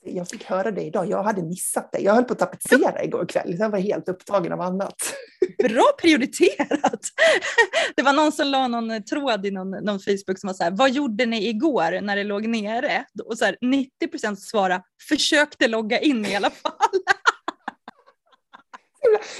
[0.07, 1.98] jag fick höra det idag, jag hade missat det.
[1.98, 4.96] Jag höll på att tapetsera igår kväll, jag var helt upptagen av annat.
[5.62, 7.00] Bra prioriterat!
[7.96, 10.64] Det var någon som la någon eh, tråd i någon, någon Facebook som var så
[10.64, 13.04] här, vad gjorde ni igår när det låg nere?
[13.24, 16.72] Och så här, 90 procent svara, försökte logga in i alla fall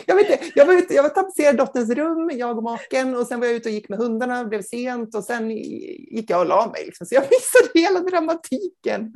[0.07, 3.27] jag, vet inte, jag var ute, jag var tapetserade dotterns rum, jag och maken, och
[3.27, 6.47] sen var jag ute och gick med hundarna, blev sent och sen gick jag och
[6.47, 6.85] la mig.
[6.85, 7.07] Liksom.
[7.07, 9.15] Så jag missade hela dramatiken.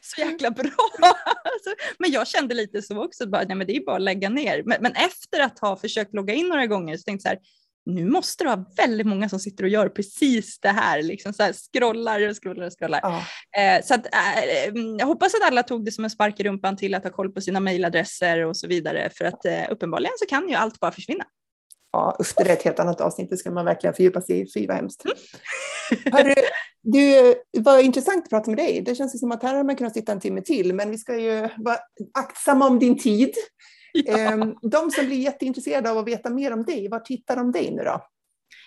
[0.00, 0.70] Så jäkla bra!
[1.44, 4.28] Alltså, men jag kände lite så också, bara, nej, men det är bara att lägga
[4.28, 4.62] ner.
[4.66, 7.48] Men, men efter att ha försökt logga in några gånger så tänkte jag så här,
[7.88, 11.42] nu måste det vara väldigt många som sitter och gör precis det här, liksom så
[11.42, 13.00] här scrollar och scrollar och scrollar.
[13.02, 13.24] Ja.
[13.62, 16.76] Eh, så att, eh, jag hoppas att alla tog det som en spark i rumpan
[16.76, 20.26] till att ha koll på sina mejladresser och så vidare, för att eh, uppenbarligen så
[20.26, 21.24] kan ju allt bara försvinna.
[21.92, 24.46] Ja, usch, det är ett helt annat avsnitt, det ska man verkligen fördjupa sig i.
[24.54, 25.04] Fy vad hemskt.
[25.04, 25.16] Mm.
[26.12, 26.34] Hörru,
[26.82, 28.80] du, var intressant att prata med dig.
[28.80, 31.18] Det känns som att här har man kunnat sitta en timme till, men vi ska
[31.18, 31.78] ju vara
[32.14, 33.34] aktsamma om din tid.
[33.92, 34.18] Ja.
[34.18, 37.70] Ehm, de som blir jätteintresserade av att veta mer om dig, var tittar de dig
[37.70, 38.06] nu då?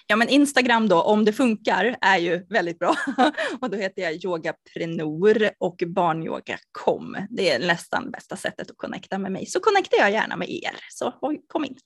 [0.07, 2.95] Ja, men Instagram då, om det funkar, är ju väldigt bra.
[3.61, 7.17] och då heter jag yogaprenor och barnyoga.com.
[7.29, 9.45] Det är nästan bästa sättet att connecta med mig.
[9.45, 11.11] Så connectar jag gärna med er, så
[11.47, 11.77] kom in.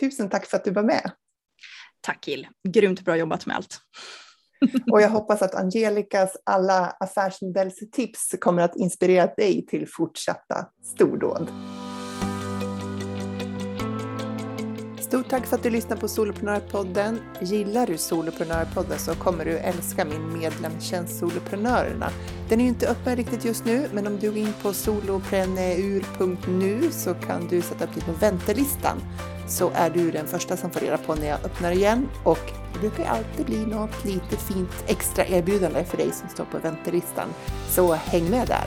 [0.00, 1.10] Tusen tack för att du var med.
[2.00, 3.80] Tack Jill, grymt bra jobbat med allt.
[4.92, 11.50] och jag hoppas att Angelicas alla affärsmodellstips kommer att inspirera dig till fortsatta stordåd.
[15.06, 17.20] Stort tack för att du lyssnar på Soloprenörpodden.
[17.40, 22.10] Gillar du Soloprenörpodden så kommer du älska min medlemstjänst Soloprenörerna.
[22.48, 26.90] Den är ju inte öppen riktigt just nu, men om du går in på solopreneur.nu
[26.90, 28.96] så kan du sätta upp dig på väntelistan.
[29.48, 32.78] Så är du den första som får reda på när jag öppnar igen och det
[32.78, 37.28] brukar alltid bli något lite fint extra erbjudande för dig som står på väntelistan.
[37.68, 38.64] Så häng med där!